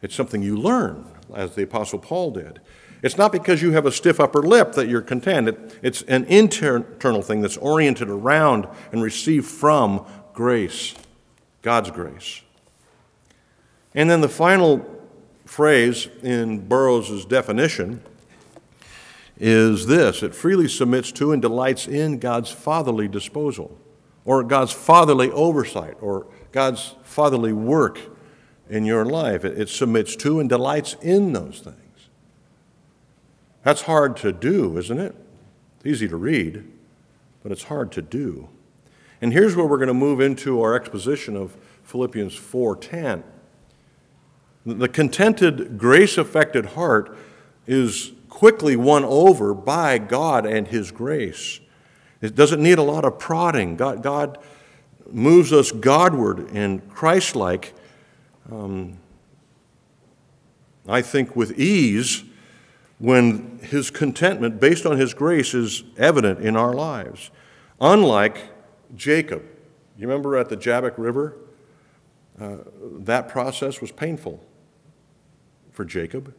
[0.02, 2.60] It's something you learn, as the Apostle Paul did.
[3.02, 5.48] It's not because you have a stiff upper lip that you're content.
[5.48, 10.94] It, it's an internal thing that's oriented around and received from grace,
[11.62, 12.42] God's grace.
[13.94, 14.84] And then the final
[15.46, 18.02] phrase in Burroughs' definition
[19.38, 23.76] is this it freely submits to and delights in God's fatherly disposal,
[24.24, 27.98] or God's fatherly oversight, or God's fatherly work
[28.68, 29.44] in your life.
[29.44, 31.76] It, submits to and delights in those things.
[33.62, 35.14] That's hard to do, isn't it?
[35.76, 36.64] It's easy to read,
[37.42, 38.48] but it's hard to do.
[39.20, 43.22] And here's where we're going to move into our exposition of Philippians 4:10.
[44.64, 47.16] The contented, grace-affected heart
[47.66, 51.60] is quickly won over by God and His grace.
[52.20, 53.76] It doesn't need a lot of prodding.
[53.76, 54.38] God, God
[55.10, 57.74] moves us Godward and Christ like,
[58.50, 58.98] um,
[60.86, 62.24] I think, with ease
[62.98, 67.30] when his contentment based on his grace is evident in our lives.
[67.80, 68.38] Unlike
[68.94, 69.42] Jacob.
[69.96, 71.36] You remember at the Jabbok River?
[72.40, 72.58] Uh,
[73.00, 74.42] that process was painful
[75.72, 76.34] for Jacob.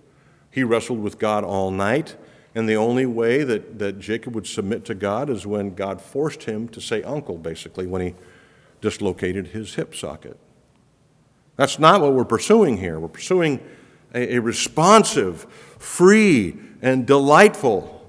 [0.49, 2.15] He wrestled with God all night,
[2.53, 6.43] and the only way that, that Jacob would submit to God is when God forced
[6.43, 8.15] him to say uncle, basically, when he
[8.81, 10.37] dislocated his hip socket.
[11.55, 12.99] That's not what we're pursuing here.
[12.99, 13.59] We're pursuing
[14.13, 15.43] a, a responsive,
[15.79, 18.01] free, and delightful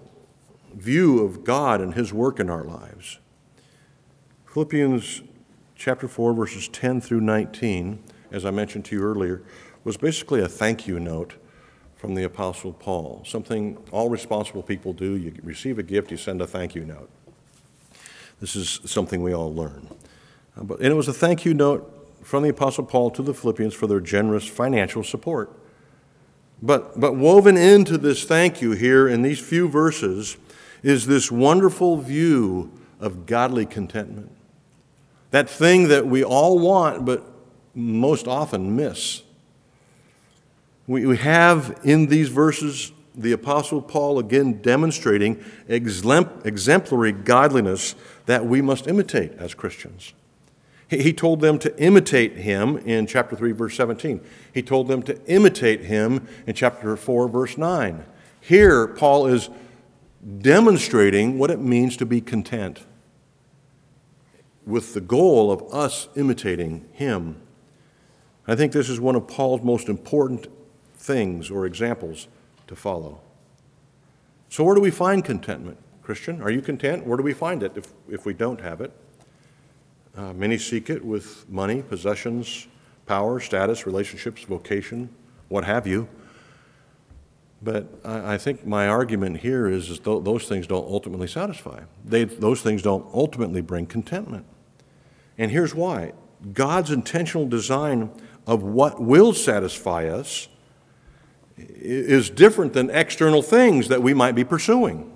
[0.74, 3.18] view of God and His work in our lives.
[4.46, 5.22] Philippians
[5.76, 9.42] chapter 4, verses 10 through 19, as I mentioned to you earlier,
[9.84, 11.34] was basically a thank you note
[12.02, 13.22] from the Apostle Paul.
[13.24, 15.16] Something all responsible people do.
[15.16, 17.08] You receive a gift, you send a thank you note.
[18.40, 19.86] This is something we all learn.
[20.58, 23.32] Uh, but, and it was a thank you note from the Apostle Paul to the
[23.32, 25.52] Philippians for their generous financial support.
[26.60, 30.36] But, but woven into this thank you here in these few verses
[30.82, 34.32] is this wonderful view of godly contentment.
[35.30, 37.22] That thing that we all want, but
[37.76, 39.22] most often miss.
[40.86, 47.94] We, we have in these verses the Apostle Paul again demonstrating exemplary godliness
[48.26, 50.14] that we must imitate as Christians.
[50.88, 54.20] He told them to imitate him in chapter 3, verse 17.
[54.52, 58.04] He told them to imitate him in chapter 4, verse 9.
[58.40, 59.48] Here, Paul is
[60.40, 62.80] demonstrating what it means to be content
[64.66, 67.40] with the goal of us imitating him.
[68.46, 70.46] I think this is one of Paul's most important
[71.02, 72.28] things or examples
[72.68, 73.20] to follow.
[74.48, 76.40] So, where do we find contentment, Christian?
[76.42, 77.06] Are you content?
[77.06, 78.92] Where do we find it if, if we don't have it?
[80.16, 82.68] Uh, many seek it with money, possessions,
[83.06, 85.08] power, status, relationships, vocation,
[85.48, 86.06] what have you.
[87.62, 91.80] But I, I think my argument here is, is th- those things don't ultimately satisfy.
[92.04, 94.44] They, those things don't ultimately bring contentment.
[95.38, 96.12] And here's why
[96.52, 98.10] God's intentional design
[98.46, 100.48] of what will satisfy us
[101.56, 105.12] is different than external things that we might be pursuing.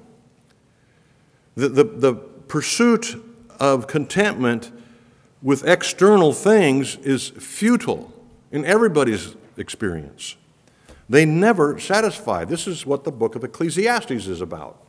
[1.54, 3.22] The, the, the pursuit
[3.58, 4.70] of contentment
[5.42, 8.12] with external things is futile
[8.52, 10.36] in everybody's experience.
[11.08, 12.44] They never satisfy.
[12.44, 14.82] This is what the book of Ecclesiastes is about.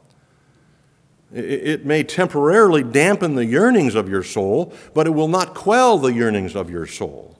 [1.33, 6.13] It may temporarily dampen the yearnings of your soul, but it will not quell the
[6.13, 7.36] yearnings of your soul.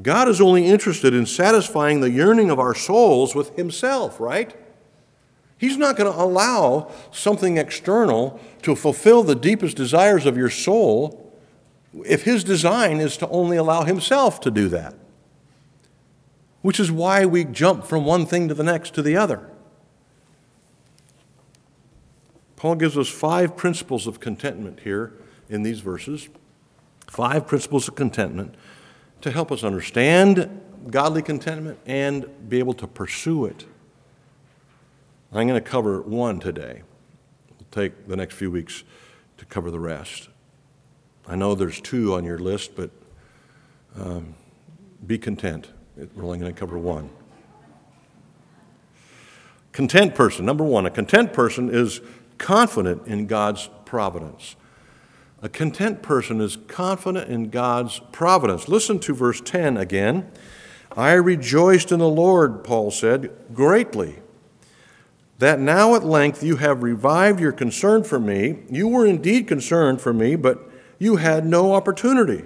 [0.00, 4.54] God is only interested in satisfying the yearning of our souls with Himself, right?
[5.58, 11.22] He's not going to allow something external to fulfill the deepest desires of your soul
[12.04, 14.94] if his design is to only allow himself to do that.
[16.60, 19.50] Which is why we jump from one thing to the next to the other.
[22.56, 25.12] Paul gives us five principles of contentment here
[25.48, 26.28] in these verses.
[27.06, 28.56] Five principles of contentment
[29.20, 33.64] to help us understand godly contentment and be able to pursue it.
[35.32, 36.82] I'm going to cover one today.
[37.50, 38.84] It'll take the next few weeks
[39.38, 40.28] to cover the rest.
[41.26, 42.90] I know there's two on your list, but
[43.98, 44.34] um,
[45.06, 45.68] be content.
[45.96, 47.10] We're only going to cover one.
[49.72, 52.00] Content person, number one, a content person is
[52.38, 54.56] confident in God's providence.
[55.46, 58.66] A content person is confident in God's providence.
[58.66, 60.28] Listen to verse 10 again.
[60.96, 64.16] I rejoiced in the Lord, Paul said, greatly
[65.38, 68.64] that now at length you have revived your concern for me.
[68.68, 72.42] You were indeed concerned for me, but you had no opportunity.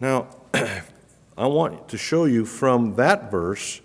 [0.00, 0.26] Now,
[1.38, 3.80] I want to show you from that verse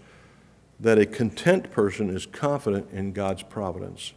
[0.80, 4.14] that a content person is confident in God's providence.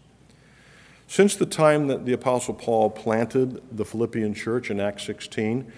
[1.13, 5.71] Since the time that the Apostle Paul planted the Philippian church in Acts 16,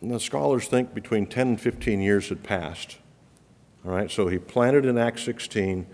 [0.00, 2.96] the scholars think between 10 and 15 years had passed.
[3.84, 5.86] All right, so he planted in Acts 16.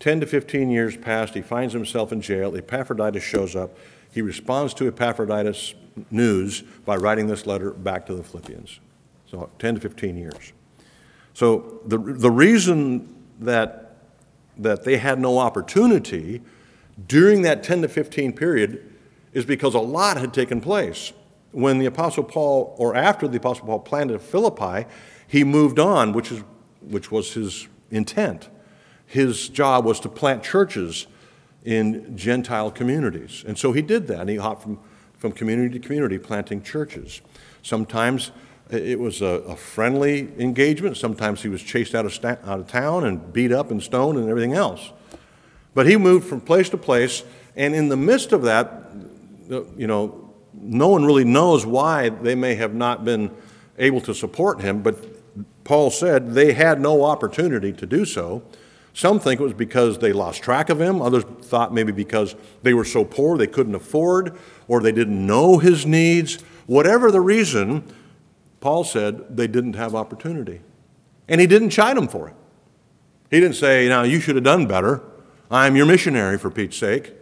[0.00, 1.32] 10 to 15 years passed.
[1.32, 2.54] He finds himself in jail.
[2.54, 3.74] Epaphroditus shows up.
[4.12, 5.72] He responds to Epaphroditus'
[6.10, 8.80] news by writing this letter back to the Philippians.
[9.30, 10.52] So 10 to 15 years.
[11.32, 13.96] So the, the reason that,
[14.58, 16.42] that they had no opportunity
[17.06, 18.92] during that 10 to 15 period
[19.32, 21.12] is because a lot had taken place.
[21.52, 24.88] When the Apostle Paul, or after the Apostle Paul planted Philippi,
[25.26, 26.42] he moved on, which, is,
[26.80, 28.48] which was his intent
[29.06, 31.06] his job was to plant churches
[31.62, 33.44] in Gentile communities.
[33.46, 34.20] And so he did that.
[34.20, 34.80] And he hopped from
[35.24, 37.22] from community to community planting churches.
[37.62, 38.30] Sometimes
[38.70, 40.98] it was a, a friendly engagement.
[40.98, 44.18] Sometimes he was chased out of, sta- out of town and beat up and stoned
[44.18, 44.92] and everything else.
[45.74, 47.24] But he moved from place to place,
[47.56, 48.90] and in the midst of that,
[49.76, 53.30] you know, no one really knows why they may have not been
[53.78, 54.96] able to support him, but
[55.64, 58.42] Paul said they had no opportunity to do so.
[58.92, 61.02] Some think it was because they lost track of him.
[61.02, 65.58] Others thought maybe because they were so poor they couldn't afford or they didn't know
[65.58, 66.40] his needs.
[66.66, 67.82] Whatever the reason,
[68.60, 70.60] Paul said they didn't have opportunity.
[71.28, 72.34] And he didn't chide them for it.
[73.30, 75.02] He didn't say, Now, you should have done better.
[75.50, 77.12] I'm your missionary for Pete's sake.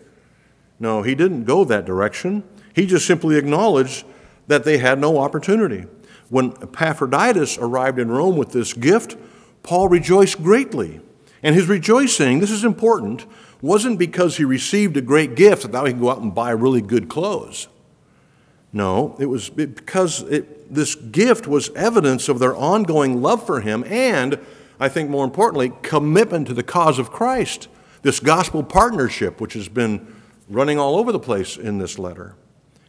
[0.79, 2.45] No, he didn't go that direction.
[2.75, 4.05] He just simply acknowledged
[4.47, 5.87] that they had no opportunity.
[6.29, 9.16] When Epaphroditus arrived in Rome with this gift,
[9.62, 11.01] Paul rejoiced greatly.
[11.43, 13.27] And his rejoicing, this is important,
[13.61, 16.51] wasn't because he received a great gift that now he can go out and buy
[16.51, 17.68] really good clothes.
[18.73, 23.85] No, it was because it, this gift was evidence of their ongoing love for him
[23.85, 24.39] and,
[24.81, 27.68] I think more importantly, commitment to the cause of Christ.
[28.03, 30.15] This gospel partnership, which has been
[30.49, 32.35] running all over the place in this letter.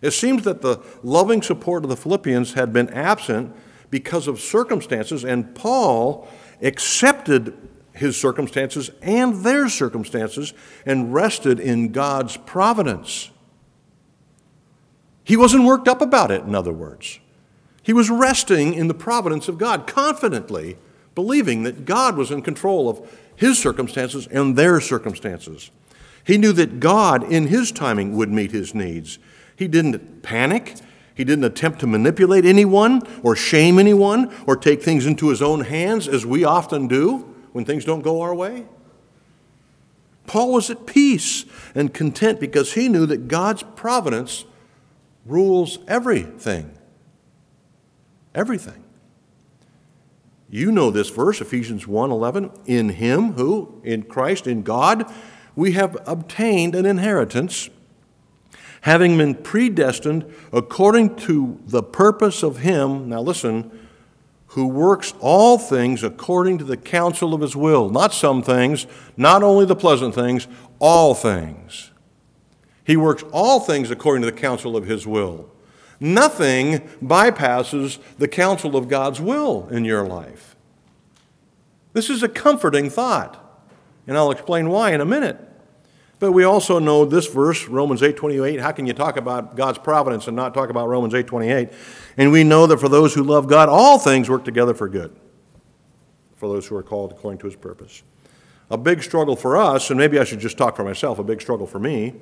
[0.01, 3.55] It seems that the loving support of the Philippians had been absent
[3.89, 6.28] because of circumstances, and Paul
[6.61, 7.55] accepted
[7.93, 10.53] his circumstances and their circumstances
[10.86, 13.30] and rested in God's providence.
[15.24, 17.20] He wasn't worked up about it, in other words.
[17.84, 20.78] He was resting in the providence of God, confidently
[21.16, 25.72] believing that God was in control of his circumstances and their circumstances.
[26.24, 29.20] He knew that God, in his timing, would meet his needs.
[29.55, 30.76] He didn't panic.
[31.16, 35.61] He didn't attempt to manipulate anyone or shame anyone or take things into his own
[35.61, 38.66] hands, as we often do when things don't go our way?
[40.26, 41.45] Paul was at peace
[41.76, 44.45] and content because he knew that God's providence
[45.26, 46.78] rules everything.
[48.34, 48.82] Everything.
[50.53, 55.11] You know this verse, Ephesians 1:11, in him who in Christ in God
[55.55, 57.71] we have obtained an inheritance
[58.81, 63.09] having been predestined according to the purpose of him.
[63.09, 63.71] Now listen,
[64.49, 67.89] who works all things according to the counsel of his will.
[67.89, 68.85] Not some things,
[69.17, 70.47] not only the pleasant things,
[70.77, 71.89] all things.
[72.83, 75.49] He works all things according to the counsel of his will.
[76.03, 80.57] Nothing bypasses the counsel of God's will in your life.
[81.93, 83.63] This is a comforting thought,
[84.05, 85.39] and I'll explain why in a minute.
[86.19, 88.59] But we also know this verse, Romans 8:28.
[88.59, 91.71] How can you talk about God's providence and not talk about Romans 8:28?
[92.17, 95.15] And we know that for those who love God, all things work together for good.
[96.35, 98.03] For those who are called according to his purpose.
[98.69, 101.41] A big struggle for us, and maybe I should just talk for myself, a big
[101.41, 102.15] struggle for me,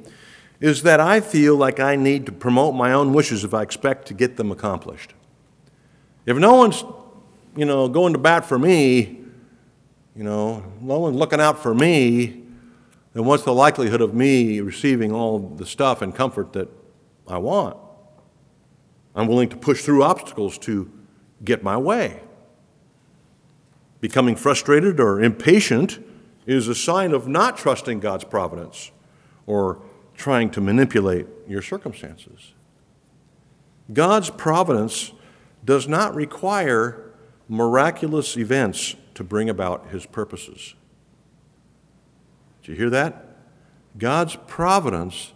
[0.62, 4.08] is that I feel like I need to promote my own wishes if I expect
[4.08, 5.16] to get them accomplished.
[6.28, 6.84] If no one's,
[7.56, 9.26] you know, going to bat for me,
[10.16, 12.44] you know, no one's looking out for me,
[13.14, 16.70] then what's the likelihood of me receiving all the stuff and comfort that
[17.28, 17.76] I want?
[19.16, 20.92] I'm willing to push through obstacles to
[21.44, 22.22] get my way.
[24.00, 26.00] Becoming frustrated or impatient
[26.46, 28.92] is a sign of not trusting God's providence
[29.48, 29.82] or
[30.22, 32.54] trying to manipulate your circumstances.
[33.92, 35.14] God's providence
[35.66, 37.12] does not require
[37.50, 40.76] miraculous events to bring about his purposes.
[42.62, 43.36] Did you hear that?
[43.98, 45.34] God's providence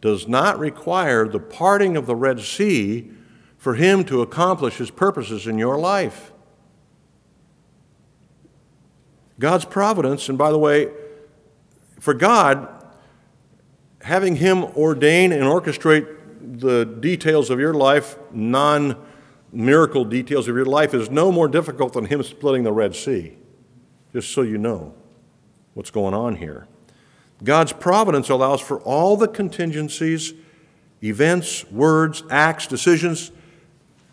[0.00, 3.10] does not require the parting of the Red Sea
[3.58, 6.32] for Him to accomplish His purposes in your life.
[9.38, 10.90] God's providence, and by the way,
[12.00, 12.81] for God,
[14.02, 16.06] having Him ordain and orchestrate
[16.60, 18.96] the details of your life, non
[19.52, 23.36] miracle details of your life, is no more difficult than Him splitting the Red Sea,
[24.12, 24.94] just so you know
[25.74, 26.66] what's going on here.
[27.42, 30.34] God's providence allows for all the contingencies,
[31.02, 33.32] events, words, acts, decisions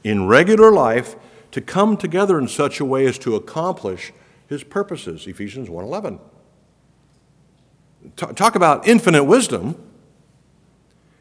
[0.04, 1.16] in regular life
[1.52, 4.14] to come together in such a way as to accomplish
[4.48, 6.20] his purposes ephesians 1.11
[8.16, 9.76] talk about infinite wisdom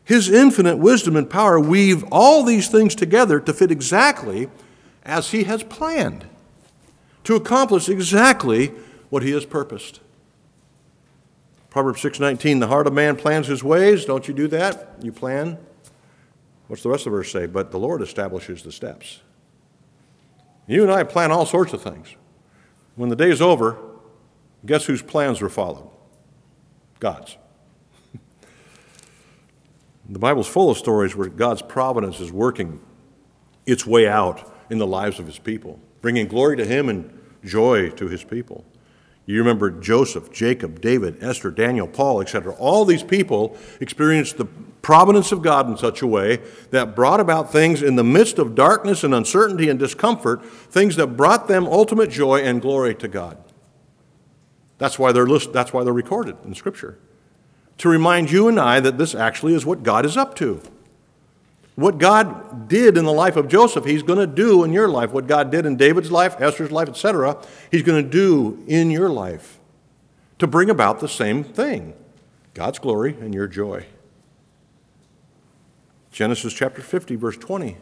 [0.05, 4.49] his infinite wisdom and power weave all these things together to fit exactly
[5.05, 6.25] as he has planned
[7.25, 8.69] to accomplish exactly
[9.11, 10.01] what he has purposed
[11.71, 14.05] Proverbs 6:19, the heart of man plans his ways.
[14.05, 14.97] Don't you do that?
[15.01, 15.59] You plan.
[16.67, 17.47] What's the rest of the verse say?
[17.47, 19.21] But the Lord establishes the steps.
[20.67, 22.09] You and I plan all sorts of things.
[22.97, 23.77] When the day is over,
[24.67, 25.89] guess whose plans were followed?
[27.01, 27.37] God's.
[30.11, 32.81] The Bible's full of stories where God's providence is working
[33.67, 37.13] its way out in the lives of his people, bringing glory to him and
[37.45, 38.65] joy to his people.
[39.27, 42.55] You remember Joseph, Jacob, David, Esther, Daniel, Paul, etc.
[42.55, 44.47] All these people experienced the
[44.81, 46.41] providence of God in such a way
[46.71, 51.09] that brought about things in the midst of darkness and uncertainty and discomfort, things that
[51.09, 53.37] brought them ultimate joy and glory to God.
[54.79, 56.99] That's why they're, list, that's why they're recorded in Scripture.
[57.79, 60.63] To remind you and I that this actually is what God is up to.
[61.75, 65.13] What God did in the life of Joseph, He's going to do in your life.
[65.13, 69.09] What God did in David's life, Esther's life, etc., He's going to do in your
[69.09, 69.59] life
[70.39, 71.95] to bring about the same thing
[72.55, 73.87] God's glory and your joy.
[76.11, 77.77] Genesis chapter 50, verse 20,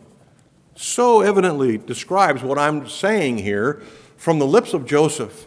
[0.74, 3.80] so evidently describes what I'm saying here
[4.18, 5.46] from the lips of Joseph,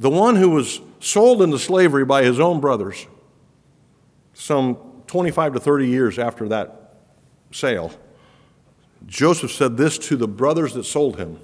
[0.00, 3.06] the one who was sold into slavery by his own brothers
[4.32, 4.76] some
[5.06, 6.94] 25 to 30 years after that
[7.52, 7.92] sale,
[9.06, 11.38] Joseph said this to the brothers that sold him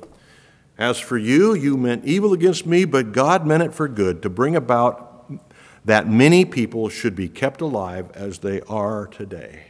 [0.78, 4.30] As for you, you meant evil against me, but God meant it for good, to
[4.30, 5.30] bring about
[5.84, 9.64] that many people should be kept alive as they are today.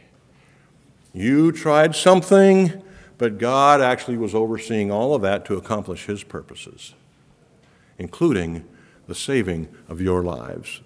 [1.13, 2.81] You tried something,
[3.17, 6.93] but God actually was overseeing all of that to accomplish His purposes,
[7.97, 8.63] including
[9.07, 10.81] the saving of your lives.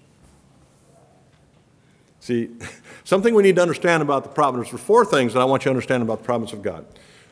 [2.19, 2.49] See,
[3.03, 4.69] something we need to understand about the providence.
[4.69, 6.85] There are four things that I want you to understand about the providence of God.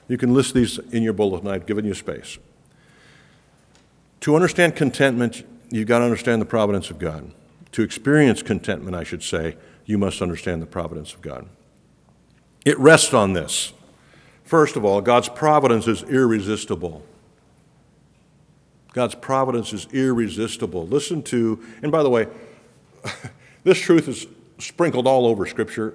[0.08, 1.48] You can list these in your bulletin.
[1.48, 2.40] I've given you space.
[4.22, 7.32] To understand contentment, you've got to understand the providence of God.
[7.74, 11.48] To experience contentment, I should say, you must understand the providence of God.
[12.66, 13.74] It rests on this.
[14.44, 17.04] First of all, God's providence is irresistible.
[18.94, 20.88] God's providence is irresistible.
[20.88, 22.28] Listen to, and by the way,
[23.64, 24.28] this truth is
[24.58, 25.94] sprinkled all over Scripture.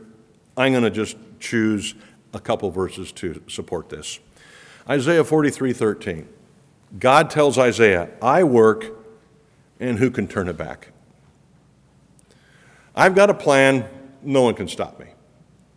[0.56, 1.94] I'm going to just choose
[2.32, 4.20] a couple verses to support this.
[4.88, 6.28] Isaiah 43 13.
[6.98, 8.86] God tells Isaiah, I work,
[9.80, 10.88] and who can turn it back?
[12.94, 13.88] I've got a plan,
[14.22, 15.06] no one can stop me.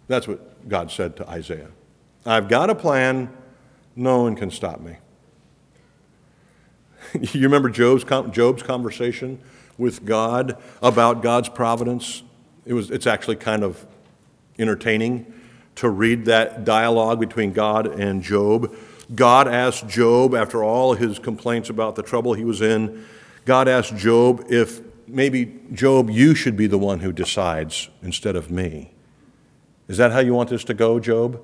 [0.07, 1.69] That's what God said to Isaiah.
[2.25, 3.33] I've got a plan,
[3.95, 4.97] no one can stop me.
[7.21, 9.39] you remember Job's, Job's conversation
[9.77, 12.23] with God about God's providence?
[12.65, 13.85] It was, it's actually kind of
[14.59, 15.33] entertaining
[15.75, 18.75] to read that dialogue between God and Job.
[19.13, 23.05] God asked Job, after all his complaints about the trouble he was in,
[23.45, 28.51] God asked Job if maybe, Job, you should be the one who decides instead of
[28.51, 28.91] me.
[29.87, 31.41] Is that how you want this to go, Job?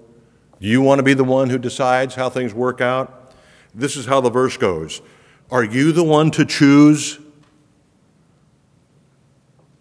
[0.59, 3.33] Do you want to be the one who decides how things work out?
[3.73, 5.01] This is how the verse goes
[5.51, 7.19] Are you the one to choose?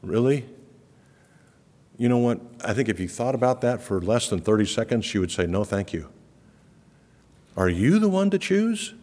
[0.03, 0.45] Really?
[1.97, 2.41] You know what?
[2.65, 5.47] I think if you thought about that for less than 30 seconds, you would say,
[5.47, 6.09] No, thank you.
[7.57, 8.95] Are you the one to choose?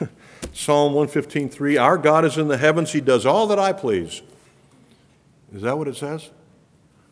[0.52, 4.22] Psalm 115:3 Our God is in the heavens, he does all that I please.
[5.54, 6.30] Is that what it says?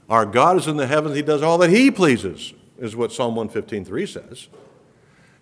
[0.08, 3.34] Our God is in the heavens, he does all that he pleases, is what Psalm
[3.34, 4.48] 115:3 says.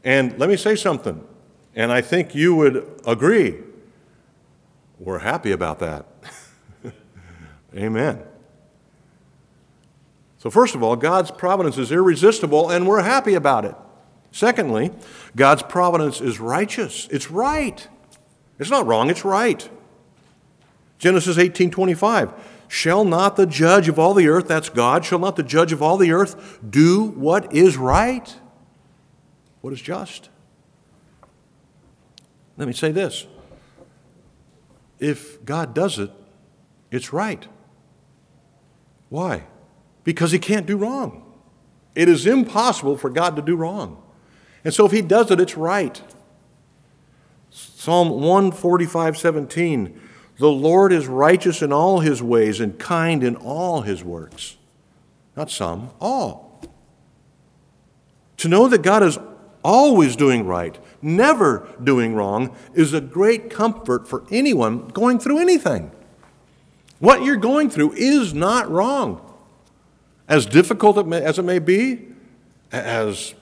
[0.02, 1.24] And let me say something,
[1.74, 3.56] and I think you would agree.
[4.98, 6.06] We're happy about that.
[7.76, 8.22] Amen.
[10.38, 13.74] So, first of all, God's providence is irresistible, and we're happy about it.
[14.30, 14.90] Secondly,
[15.34, 17.08] God's providence is righteous.
[17.10, 17.88] It's right.
[18.58, 19.68] It's not wrong, it's right.
[20.98, 22.32] Genesis 18:25
[22.68, 25.82] Shall not the judge of all the earth, that's God, shall not the judge of
[25.82, 28.34] all the earth do what is right?
[29.60, 30.30] What is just?
[32.56, 33.26] Let me say this.
[34.98, 36.10] If God does it,
[36.90, 37.46] it's right.
[39.08, 39.44] Why?
[40.04, 41.22] because he can't do wrong.
[41.94, 44.02] It is impossible for God to do wrong.
[44.64, 46.00] And so if he does it, it's right.
[47.50, 50.00] Psalm 145 17.
[50.38, 54.56] The Lord is righteous in all his ways and kind in all his works.
[55.36, 56.60] Not some, all.
[58.38, 59.18] To know that God is
[59.62, 65.90] always doing right, never doing wrong, is a great comfort for anyone going through anything.
[66.98, 69.20] What you're going through is not wrong.
[70.26, 72.06] As difficult as it may be,
[72.72, 73.34] as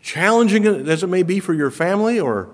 [0.00, 2.50] challenging as it may be for your family, or,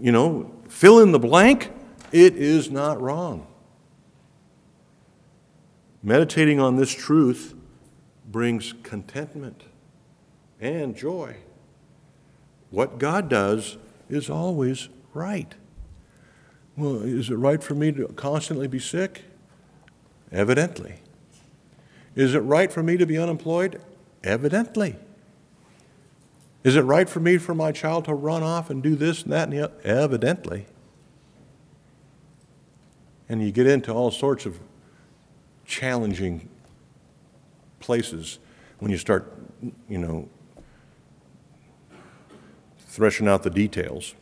[0.00, 1.70] you know, fill in the blank,
[2.12, 3.46] it is not wrong.
[6.02, 7.54] Meditating on this truth
[8.28, 9.62] brings contentment
[10.60, 11.36] and joy.
[12.72, 13.76] What God does
[14.08, 15.54] is always right.
[16.76, 19.24] Well, is it right for me to constantly be sick?
[20.32, 20.96] Evidently.
[22.16, 23.80] Is it right for me to be unemployed?
[24.24, 24.96] Evidently.
[26.64, 29.32] Is it right for me for my child to run off and do this and
[29.32, 29.80] that and the other?
[29.84, 30.64] Evidently.
[33.28, 34.58] And you get into all sorts of
[35.66, 36.48] challenging
[37.80, 38.38] places
[38.78, 39.30] when you start,
[39.90, 40.28] you know,
[42.92, 44.14] threshing out the details.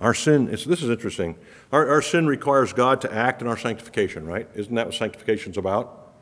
[0.00, 1.36] Our sin, this is interesting.
[1.70, 4.48] Our, our sin requires God to act in our sanctification, right?
[4.56, 6.12] Isn't that what sanctification is about?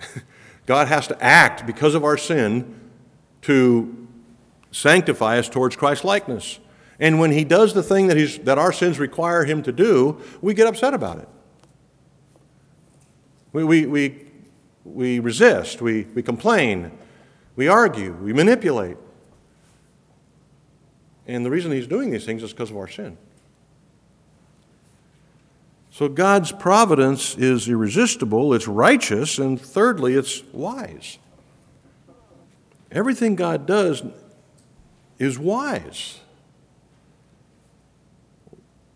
[0.66, 2.80] God has to act because of our sin
[3.42, 4.08] to
[4.72, 6.58] sanctify us towards Christ likeness.
[6.98, 10.18] And when he does the thing that, he's, that our sins require him to do,
[10.40, 11.28] we get upset about it.
[13.52, 14.26] We, we, we,
[14.84, 16.90] we resist, we, we complain,
[17.54, 18.96] we argue, we manipulate.
[21.26, 23.16] And the reason he's doing these things is because of our sin.
[25.90, 31.18] So God's providence is irresistible, it's righteous, and thirdly, it's wise.
[32.92, 34.02] Everything God does
[35.18, 36.20] is wise.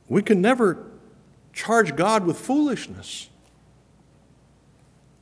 [0.09, 0.87] We can never
[1.53, 3.31] charge God with foolishness.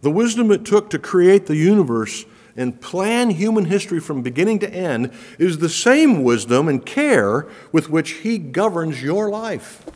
[0.01, 2.25] The wisdom it took to create the universe
[2.59, 7.89] and plan human history from beginning to end is the same wisdom and care with
[7.89, 9.87] which He governs your life.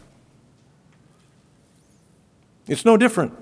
[2.69, 3.35] It's no different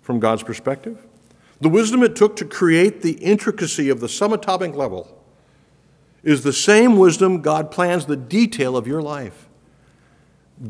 [0.00, 1.06] from God's perspective.
[1.60, 5.22] The wisdom it took to create the intricacy of the subatomic level
[6.22, 9.48] is the same wisdom God plans the detail of your life.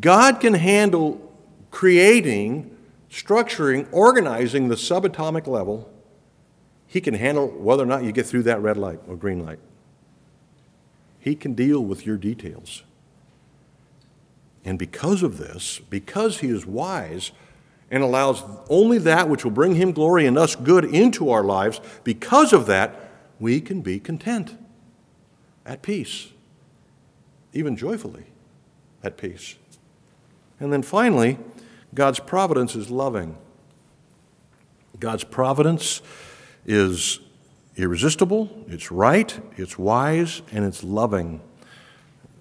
[0.01, 1.33] God can handle
[1.71, 2.77] creating,
[3.11, 5.89] structuring, organizing the subatomic level
[6.95, 9.59] he can handle whether or not you get through that red light or green light.
[11.19, 12.85] He can deal with your details.
[14.65, 17.33] And because of this, because He is wise
[17.91, 21.81] and allows only that which will bring Him glory and us good into our lives,
[22.05, 24.57] because of that, we can be content,
[25.67, 26.29] at peace,
[27.53, 28.27] even joyfully
[29.03, 29.57] at peace.
[30.61, 31.39] And then finally,
[31.93, 33.37] God's providence is loving.
[35.01, 36.01] God's providence
[36.67, 37.21] is
[37.77, 41.41] irresistible, it's right, it's wise, and it's loving.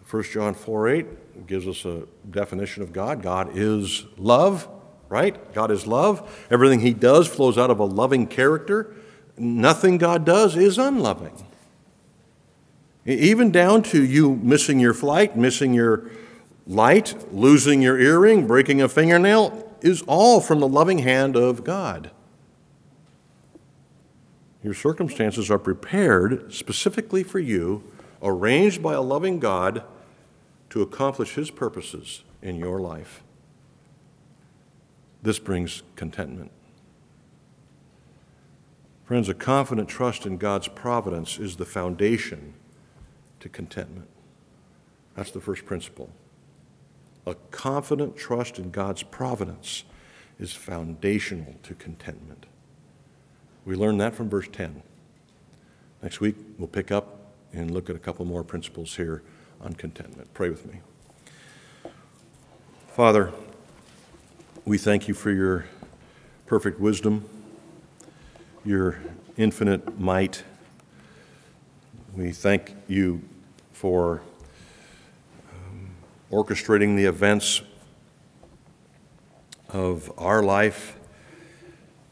[0.10, 3.22] 1 John 4 8 gives us a definition of God.
[3.22, 4.68] God is love,
[5.10, 5.54] right?
[5.54, 6.48] God is love.
[6.52, 8.94] Everything He does flows out of a loving character.
[9.38, 11.46] Nothing God does is unloving.
[13.06, 16.10] Even down to you missing your flight, missing your
[16.66, 22.12] light, losing your earring, breaking a fingernail, is all from the loving hand of God.
[24.64, 27.84] Your circumstances are prepared specifically for you,
[28.22, 29.84] arranged by a loving God
[30.70, 33.24] to accomplish His purposes in your life.
[35.22, 36.52] This brings contentment.
[39.04, 42.54] Friends, a confident trust in God's providence is the foundation
[43.42, 44.10] to contentment.
[45.16, 46.10] That's the first principle.
[47.26, 49.84] A confident trust in God's providence
[50.40, 52.46] is foundational to contentment.
[53.66, 54.84] We learned that from verse 10.
[56.02, 59.24] Next week, we'll pick up and look at a couple more principles here
[59.62, 60.34] on contentment.
[60.34, 60.82] Pray with me.
[62.90, 63.32] Father,
[64.66, 65.66] we thank you for your
[66.46, 67.24] perfect wisdom,
[68.66, 69.00] your
[69.38, 70.44] infinite might.
[72.16, 73.22] We thank you
[73.72, 74.22] for
[75.52, 75.90] um,
[76.32, 77.62] orchestrating the events
[79.70, 80.98] of our life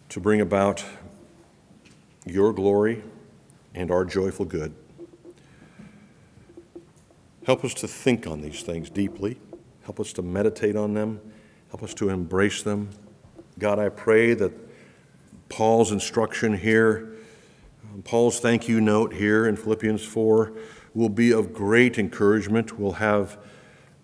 [0.10, 0.84] to bring about
[2.26, 3.04] your glory
[3.74, 4.74] and our joyful good.
[7.46, 9.40] Help us to think on these things deeply.
[9.84, 11.20] Help us to meditate on them.
[11.70, 12.90] Help us to embrace them.
[13.58, 14.52] God, I pray that
[15.50, 17.16] Paul's instruction here,
[17.94, 20.54] um, Paul's thank you note here in Philippians 4,
[20.94, 23.38] will be of great encouragement, will have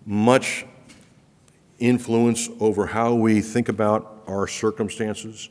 [0.04, 0.66] much
[1.78, 5.48] influence over how we think about our circumstances,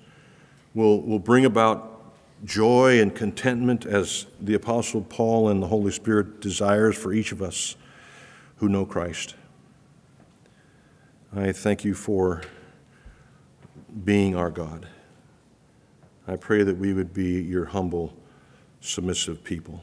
[0.74, 1.97] will, will bring about
[2.46, 7.42] joy and contentment as the Apostle Paul and the Holy Spirit desires for each of
[7.42, 7.76] us
[8.58, 9.36] who know Christ.
[11.36, 12.42] I thank you for
[14.04, 14.88] being our God.
[16.28, 18.14] I pray that we would be your humble,
[18.82, 19.82] submissive people.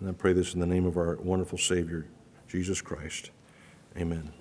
[0.00, 2.06] And I pray this in the name of our wonderful Savior,
[2.48, 3.30] Jesus Christ.
[3.96, 4.32] Amen.